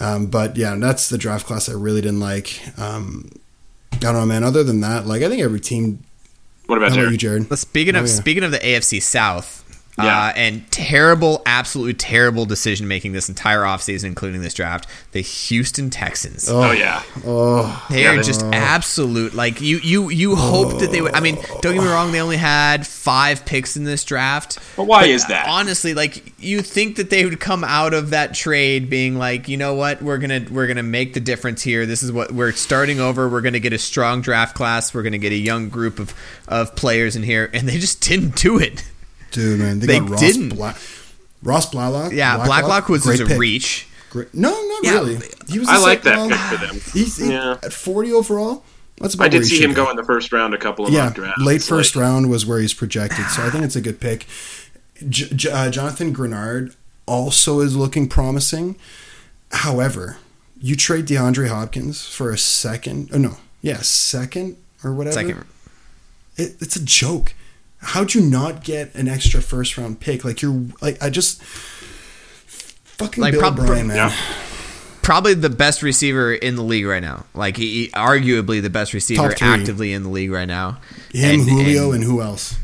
[0.01, 2.61] Um, but yeah, that's the draft class I really didn't like.
[2.79, 3.29] Um,
[3.95, 4.45] I don't know, man.
[4.45, 6.03] Other than that, like I think every team.
[6.67, 7.51] What about How about you, Jared?
[7.51, 8.15] Well, speaking oh, of Oh, yeah.
[8.15, 9.62] speaking of the AFC South,
[9.99, 10.29] Yeah.
[10.29, 15.91] uh, and terrible, absolutely terrible decision making this entire offseason, including this draft, the Houston
[15.91, 16.49] Texans.
[16.49, 19.35] Oh yeah, Oh, They Yeah, are they- just absolute.
[19.35, 21.15] Like you, you, you hope that they would.
[21.15, 22.11] I mean, don't get me wrong.
[22.11, 24.59] They only had five picks in this draft.
[24.77, 25.47] But why is that?
[25.49, 29.59] Honestly, like you think that they would come out of that trade being like, you
[29.59, 31.85] know what, we're gonna we're gonna make the difference here.
[31.85, 33.29] This is what we're starting over.
[33.29, 34.95] We're gonna get a strong draft class.
[34.95, 36.15] We're gonna get a young group of
[36.49, 38.85] of players in here, and they just didn't do it.
[39.33, 40.49] Dude, man, they, They got Ross didn't.
[40.51, 40.77] Black.
[41.43, 42.13] Ross Blacklock.
[42.13, 43.39] Yeah, Blacklock was, was great a pick.
[43.41, 43.87] reach.
[44.11, 44.33] Great.
[44.35, 44.93] No, not Yeah.
[44.95, 45.19] really.
[45.49, 45.69] He was.
[45.69, 46.81] I a like that round- pick for them.
[46.93, 47.57] He's he- Yeah.
[47.63, 48.63] at forty overall.
[48.99, 51.07] That's about I did see him go in the first round a couple of Yeah,
[51.07, 51.43] mock drafts.
[51.43, 54.27] late first Like, round was where he's projected, so I think it's a good pick.
[55.09, 56.75] J- J- uh, Jonathan Greenard
[57.07, 58.77] also is looking promising.
[59.51, 60.19] However,
[60.61, 63.11] you trade DeAndre Hopkins for a second.
[63.13, 65.15] Oh no, yeah, second or whatever.
[65.15, 65.45] Second,
[66.37, 67.35] It, it's a joke.
[67.83, 70.25] How'd you not get an extra first round pick?
[70.25, 73.97] Like you're like I just fucking Like, Bill prob- O'Brien, man.
[73.97, 74.17] Yeah.
[75.03, 77.25] probably the best receiver in the league right now.
[77.35, 80.79] Like he, he- arguably the best receiver actively in the league right now.
[81.13, 82.55] Him, And- Julio, and- and, who else?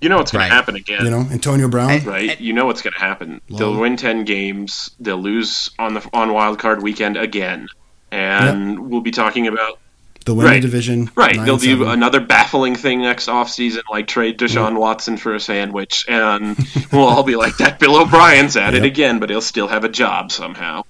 [0.00, 0.48] You know what's going Right.
[0.48, 1.04] to happen again.
[1.04, 1.90] You know, Antonio Brown.
[1.90, 2.40] I- right?
[2.40, 3.40] You know what's going to happen.
[3.48, 4.90] They'll win ten games.
[5.00, 7.66] They'll lose on the on wild card weekend again,
[8.10, 9.78] and we'll be talking about
[10.26, 10.54] the win right.
[10.56, 11.10] the division.
[11.14, 11.34] right.
[11.42, 11.88] They'll do seven.
[11.88, 16.58] another baffling thing next offseason, like trade Deshaun Watson for a sandwich, and
[16.92, 19.88] we'll all be like, "That Bill O'Brien's at it again," but he'll still have a
[19.88, 20.82] job somehow.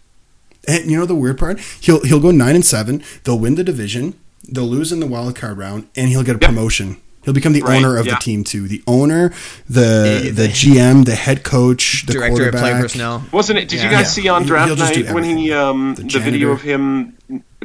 [0.68, 1.61] And you know the weird part?
[1.80, 3.03] He'll he'll go nine and seven.
[3.22, 4.14] They'll win the division.
[4.49, 6.49] They'll lose in the wild card round, and he'll get a Yep.
[6.51, 6.97] promotion.
[7.24, 8.14] He'll become the Right, owner of yeah.
[8.14, 8.68] the team too.
[8.68, 9.32] The owner,
[9.68, 12.61] the the the- GM, the head coach, the Director of quarterback.
[12.62, 13.24] player personnel.
[13.32, 13.68] Wasn't it?
[13.68, 13.91] Did you Yeah.
[14.03, 16.62] guys see on draft he'll just do night when he um The the, video of
[16.62, 17.14] him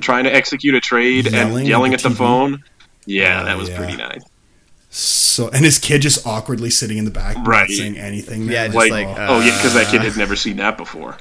[0.02, 2.18] trying to execute a trade Yelling and at yelling the at the TV.
[2.18, 2.64] phone?
[3.06, 3.78] Yeah, Oh, that was yeah.
[3.78, 4.22] pretty nice.
[4.90, 7.70] So and his kid just awkwardly sitting in the back, not Right.
[7.70, 8.44] saying anything.
[8.44, 11.18] Yeah, just Like, like, oh yeah, because that kid uh, had never seen that before,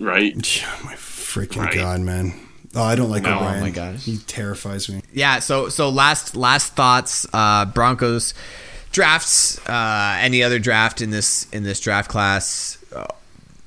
[0.00, 0.34] right?
[0.60, 1.74] Yeah, my freaking Right.
[1.74, 2.32] god, man.
[2.74, 4.04] Oh, I don't like No, oh my gosh.
[4.04, 5.02] he terrifies me.
[5.12, 5.38] Yeah.
[5.40, 7.26] So so last last thoughts.
[7.32, 8.32] Uh, Broncos
[8.92, 9.58] drafts.
[9.68, 12.78] Uh, any other draft in this in this draft class?
[12.94, 13.04] Uh,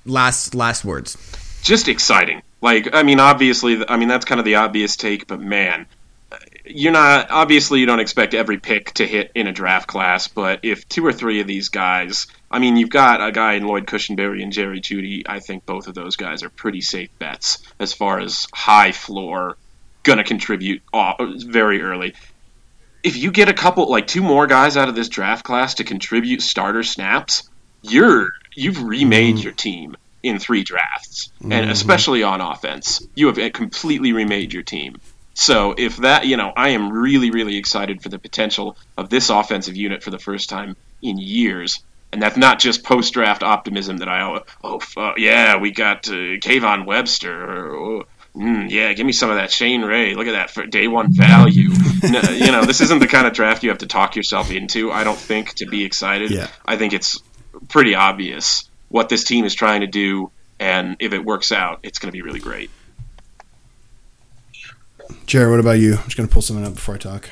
[0.06, 1.18] last last words.
[1.64, 2.42] Just exciting.
[2.62, 5.88] Like, I mean, obviously, I mean that's kind of the obvious take, but man,
[6.66, 10.60] you're not obviously you don't expect every pick to hit in a draft class, but
[10.64, 13.88] if two or three of these guys, I mean, you've got a guy in Lloyd
[13.88, 15.24] Cushenberry and Jerry Jeudy.
[15.26, 19.58] I think both of those guys are pretty safe bets as far as high floor,
[20.04, 22.14] gonna contribute very early.
[23.04, 25.84] If you get a couple, like two more guys out of this draft class to
[25.84, 27.50] contribute starter snaps,
[27.82, 29.44] you're you've remade mm-hmm.
[29.44, 34.98] your team in three drafts, and especially on offense, you have completely remade your team.
[35.34, 39.30] So if that, you know, I am really, really excited for the potential of this
[39.30, 41.84] offensive unit for the first time in years.
[42.12, 46.08] and that's not just post draft optimism that I oh, oh uh, yeah we got
[46.10, 48.04] uh, Kayvon Webster or, oh,
[48.36, 51.14] mm, yeah give me some of that Shane Ray look at that for day one
[51.14, 51.70] value
[52.04, 54.92] no, you know this isn't the kind of draft you have to talk yourself into
[54.92, 56.48] I don't think to be excited Yeah.
[56.66, 57.22] I think it's
[57.70, 60.30] pretty obvious what this team is trying to do
[60.60, 62.70] and if it works out it's going to be really great
[65.26, 65.96] Jared, what about you?
[65.96, 67.30] I'm just gonna pull something up before I talk.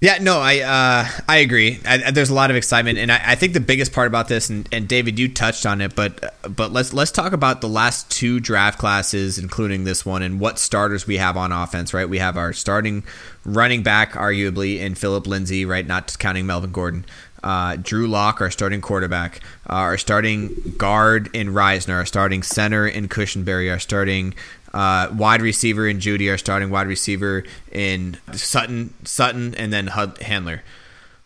[0.00, 1.80] Yeah, no, I uh, I agree.
[1.86, 4.50] I, there's a lot of excitement, and I, I, think the biggest part about this,
[4.50, 8.10] and, and David, you touched on it, but but let's let's talk about the last
[8.10, 11.94] two draft classes, including this one, and what starters we have on offense.
[11.94, 13.04] Right, we have our starting
[13.44, 15.64] running back, arguably, in Phillip Lindsay.
[15.64, 17.06] Right, not counting Melvin Gordon.
[17.46, 19.40] Uh, Drew Lock, our starting quarterback,
[19.70, 24.34] uh, our starting guard in Risner, our starting center in Cushenberry, our starting
[24.74, 30.16] uh, wide receiver in Jeudy, our starting wide receiver in Sutton, Sutton, and then Hud-
[30.16, 30.62] Hamler.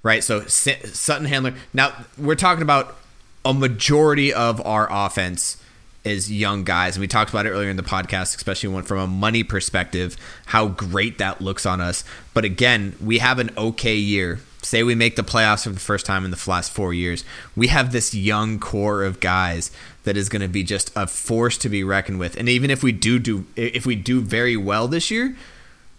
[0.03, 1.57] Right, so S- Sutton Hamler.
[1.73, 2.99] Now we're talking about
[3.43, 5.57] a majority of our offense
[6.05, 8.99] is young guys, and we talked about it earlier in the podcast, especially when from
[8.99, 12.05] a money perspective, how great that looks on us.
[12.35, 16.07] But again, we have an okay year say we make the playoffs for the first
[16.07, 17.25] time in the last four years,
[17.57, 19.71] we have this young core of guys
[20.05, 22.37] that is going to be just a force to be reckoned with.
[22.37, 25.37] And even if we do do if we do very well this year,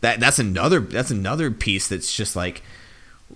[0.02, 2.62] that that's another that's another piece that's just like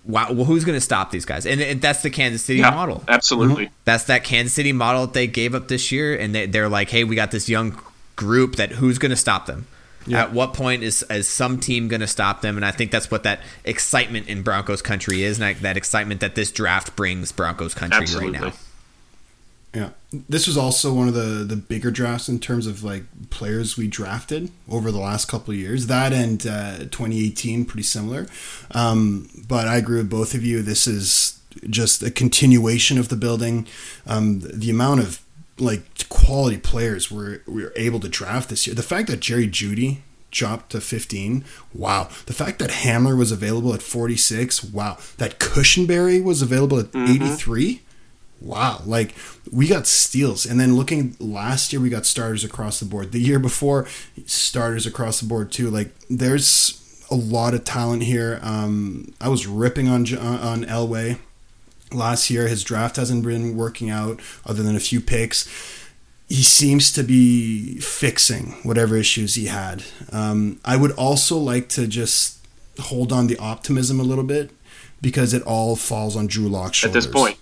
[0.04, 1.46] wow, well, who's going to stop these guys?
[1.46, 3.04] And, and, that's the Kansas City yeah, model.
[3.08, 3.68] Absolutely.
[3.68, 3.74] Mm-hmm.
[3.86, 6.18] That's that Kansas City model that they gave up this year.
[6.18, 7.80] And they, they're like, hey, we got this young
[8.16, 9.68] group that who's going to stop them?
[10.08, 10.24] Yeah.
[10.24, 12.58] At what point is is some team going to stop them?
[12.58, 16.36] And I think that's what that excitement in Broncos country is, and that excitement that
[16.36, 18.39] this draft brings Broncos country Absolutely.
[18.39, 18.53] right now.
[19.74, 19.89] Yeah,
[20.30, 23.88] this was also one of the the bigger drafts in terms of like players we
[23.88, 25.88] drafted over the last couple of years.
[25.88, 28.28] That and uh, 2018, pretty similar.
[28.72, 30.62] Um, but I agree with both of you.
[30.62, 31.39] This is
[31.70, 33.68] just a continuation of the building.
[34.06, 35.25] Um, the amount of
[35.58, 38.76] like quality players we're we're able to draft this year.
[38.76, 39.99] The fact that Jerry Jeudy
[40.32, 42.10] dropped to 15, wow.
[42.26, 44.97] The fact that Hamler was available at 46, wow.
[45.18, 47.24] That Cushenberry was available at mm-hmm.
[47.24, 47.82] 83,
[48.41, 48.82] wow.
[48.86, 49.16] Like
[49.51, 50.45] we got steals.
[50.45, 53.12] And then looking last year, we got starters across the board.
[53.12, 53.88] The year before,
[54.26, 55.70] starters across the board too.
[55.70, 58.39] Like there's a lot of talent here.
[58.41, 61.20] Um, I was ripping on on Elway
[61.96, 62.48] last year.
[62.48, 65.48] His draft hasn't been working out other than a few picks.
[66.28, 69.84] He seems to be fixing whatever issues he had.
[70.12, 72.39] Um, I would also like to just
[72.80, 74.52] hold on the optimism a little bit
[75.02, 77.06] because it all falls on Drew Lock's shoulders.
[77.06, 77.38] At this point,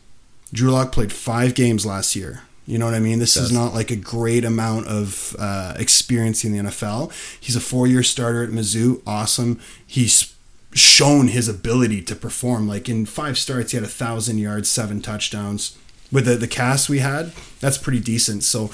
[0.52, 2.44] Drew Lock played five games last year.
[2.66, 3.20] You know what I mean?
[3.20, 7.12] This is not like a great amount of uh, experience in the NFL.
[7.38, 9.02] He's a four-year starter at Mizzou.
[9.06, 9.60] Awesome.
[9.86, 10.33] He's
[10.76, 12.68] shown his ability to perform.
[12.68, 15.78] Like in five starts, he had a thousand yards, seven touchdowns.
[16.12, 18.44] With the, the cast we had, that's pretty decent.
[18.44, 18.70] So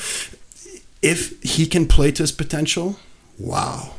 [1.01, 2.99] if he can play to his potential,
[3.37, 3.95] wow,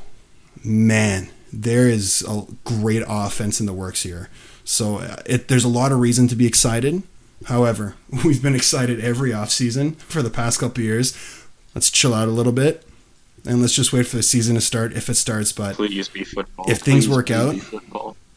[0.63, 4.29] man, there is a great offense in the works here.
[4.65, 7.03] So uh, it, there's a lot of reason to be excited.
[7.47, 11.17] However, we've been excited every offseason for the past couple years.
[11.75, 12.85] Let's chill out a little bit
[13.47, 15.53] and let's just wait for the season to start if it starts.
[15.53, 16.71] But please be football.
[16.71, 17.57] If things please work out,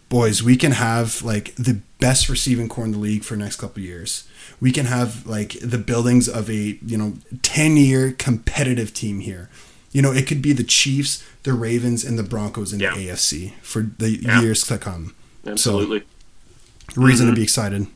[0.10, 3.58] boys, we can have like the best receiving core in the league for the next
[3.58, 4.28] couple years.
[4.62, 9.49] We can have like the buildings of a you know ten year competitive team here.
[9.91, 12.95] You know, it could be the Chiefs, the Ravens, and the Broncos in yeah.
[12.95, 14.41] the AFC for the yeah.
[14.41, 15.16] years to come.
[15.45, 15.99] Absolutely.
[15.99, 17.36] So, reason mm-hmm.
[17.36, 17.88] to be excited.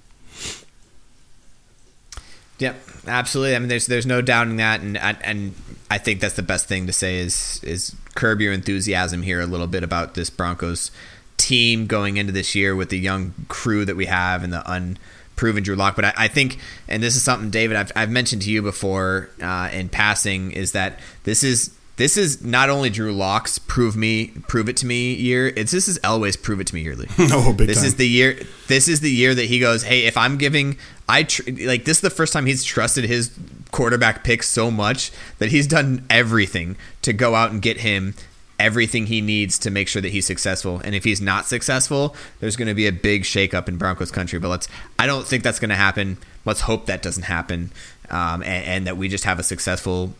[2.59, 2.75] Yep,
[3.07, 3.55] absolutely.
[3.55, 5.55] I mean, there's there's no doubting that, and and
[5.89, 9.45] I think that's the best thing to say is is curb your enthusiasm here a
[9.45, 10.91] little bit about this Broncos
[11.37, 15.63] team going into this year with the young crew that we have and the unproven
[15.63, 15.95] Drew Lock.
[15.95, 19.29] But I, I think, and this is something, David, I've, I've mentioned to you before
[19.41, 24.27] uh, in passing, is that this is this is not only Drew Lock's prove me,
[24.47, 25.47] prove it to me year.
[25.47, 27.07] It's this is Elway's prove it to me yearly.
[27.19, 27.85] oh, big This time.
[27.87, 28.39] is the year.
[28.67, 30.77] This is the year that he goes, hey, if I'm giving,
[31.09, 33.37] I tr- like this is the first time he's trusted his
[33.71, 38.13] quarterback pick so much that he's done everything to go out and get him
[38.59, 40.81] everything he needs to make sure that he's successful.
[40.83, 44.39] And if he's not successful, there's going to be a big shakeup in Broncos country.
[44.39, 44.67] But let's,
[44.97, 46.17] I don't think that's going to happen.
[46.45, 47.71] Let's hope that doesn't happen,
[48.09, 50.15] um, and, and that we just have a successful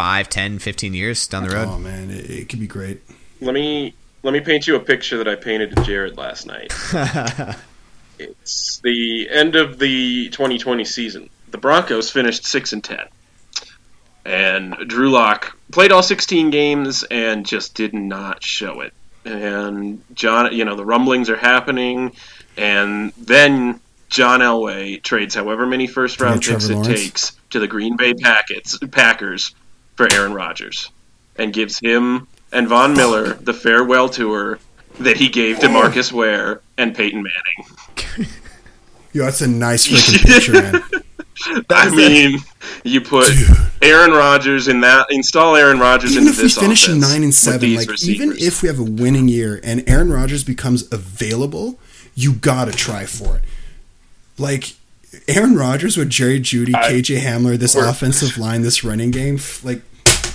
[0.00, 1.68] 5, 10, 15 years down the road.
[1.68, 3.02] Oh man, it, it could be great.
[3.42, 6.72] Let me let me paint you a picture that I painted to Jared last night.
[8.18, 11.28] it's the end of the 2020 season.
[11.50, 12.98] The Broncos finished 6 and 10.
[14.24, 18.94] And Drew Lock played all 16 games and just did not show it.
[19.26, 22.12] And John, you know, the rumblings are happening
[22.56, 27.98] and then John Elway trades however many first round picks it takes to the Green
[27.98, 29.54] Bay Packets, Packers
[30.00, 30.90] for Aaron Rodgers
[31.36, 34.58] and gives him and Von Miller the farewell tour
[34.98, 38.26] that he gave to Marcus Ware and Peyton Manning.
[39.12, 40.82] Yo, that's a nice freaking picture, man.
[41.68, 42.38] I mean,
[42.82, 43.48] you put Dude.
[43.82, 47.34] Aaron Rodgers in that, install Aaron Rodgers Even into if we finish offense nine and
[47.34, 51.78] seven, these like even if we have a winning year and Aaron Rodgers becomes available,
[52.14, 53.42] you gotta try for it.
[54.38, 54.76] Like
[55.28, 59.34] Aaron Rodgers with Jerry Jeudy, I- KJ Hamler, this We're- offensive line, this running game,
[59.36, 59.62] f-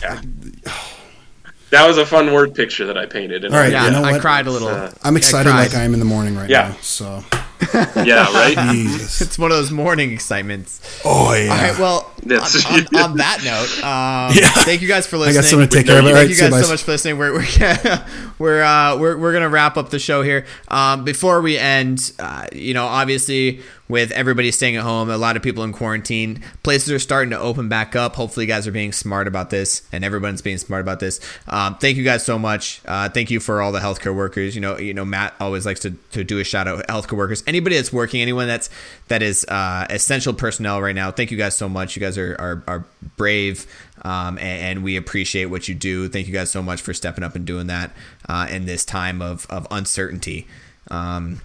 [0.04, 0.22] like
[1.72, 3.44] that was a fun word picture that I painted.
[3.46, 4.68] And All right, Yeah, you know I cried a little.
[4.70, 5.64] Uh, I'm excited cried.
[5.72, 6.70] like I am in the morning right Yeah.
[6.70, 6.78] now.
[6.82, 7.24] So
[8.04, 8.72] yeah, right.
[8.72, 9.22] Jesus.
[9.22, 11.02] It's one of those morning excitements.
[11.06, 11.52] Oh yeah.
[11.52, 11.80] All right.
[11.80, 14.50] Well, That's- on, on, on that note, um, Yeah.
[14.64, 15.38] thank you guys for listening.
[15.38, 15.42] I listening.
[15.42, 16.70] got someone to take care of you- Thank right, you guys so guys.
[16.70, 17.18] much for listening.
[17.18, 18.06] We're we're
[18.40, 20.46] we're uh, we're, we're gonna wrap up the show here.
[20.68, 25.38] Um, before we end, uh, you know, obviously with everybody staying at home, a lot
[25.38, 28.16] of people in quarantine, places are starting to open back up.
[28.16, 31.20] Hopefully, you guys are being smart about this, and everyone's being smart about this.
[31.48, 32.82] Um, thank you guys so much.
[32.86, 34.56] Uh, thank you for all the healthcare workers.
[34.56, 37.44] You know, you know, Matt always likes to, to do a shout out healthcare workers.
[37.46, 38.70] Anybody that's working, anyone that's
[39.08, 41.12] that is uh, essential personnel right now.
[41.12, 41.96] Thank you guys so much.
[41.96, 42.86] You guys are are, are
[43.18, 43.68] brave.
[44.02, 46.10] Um, and, and we appreciate what you do.
[46.10, 47.92] Thank you guys so much for stepping up and doing that
[48.30, 50.48] uh, in this time of, of uncertainty.
[50.92, 51.42] Um,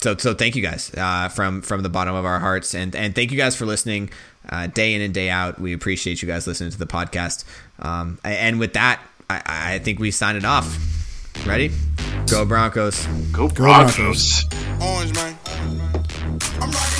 [0.00, 3.14] so so thank you guys uh, from from the bottom of our hearts, and and
[3.14, 4.10] thank you guys for listening
[4.48, 5.60] uh, day in and day out.
[5.60, 7.44] We appreciate you guys listening to the podcast.
[7.80, 10.78] Um, and with that, I, I think we sign it off.
[11.46, 11.70] Ready?
[12.28, 13.06] Go Broncos!
[13.32, 14.44] Go Broncos.
[14.44, 14.82] Broncos.
[14.82, 15.38] Orange, man.
[15.46, 16.26] I'm rocking
[16.60, 16.97] orange, man.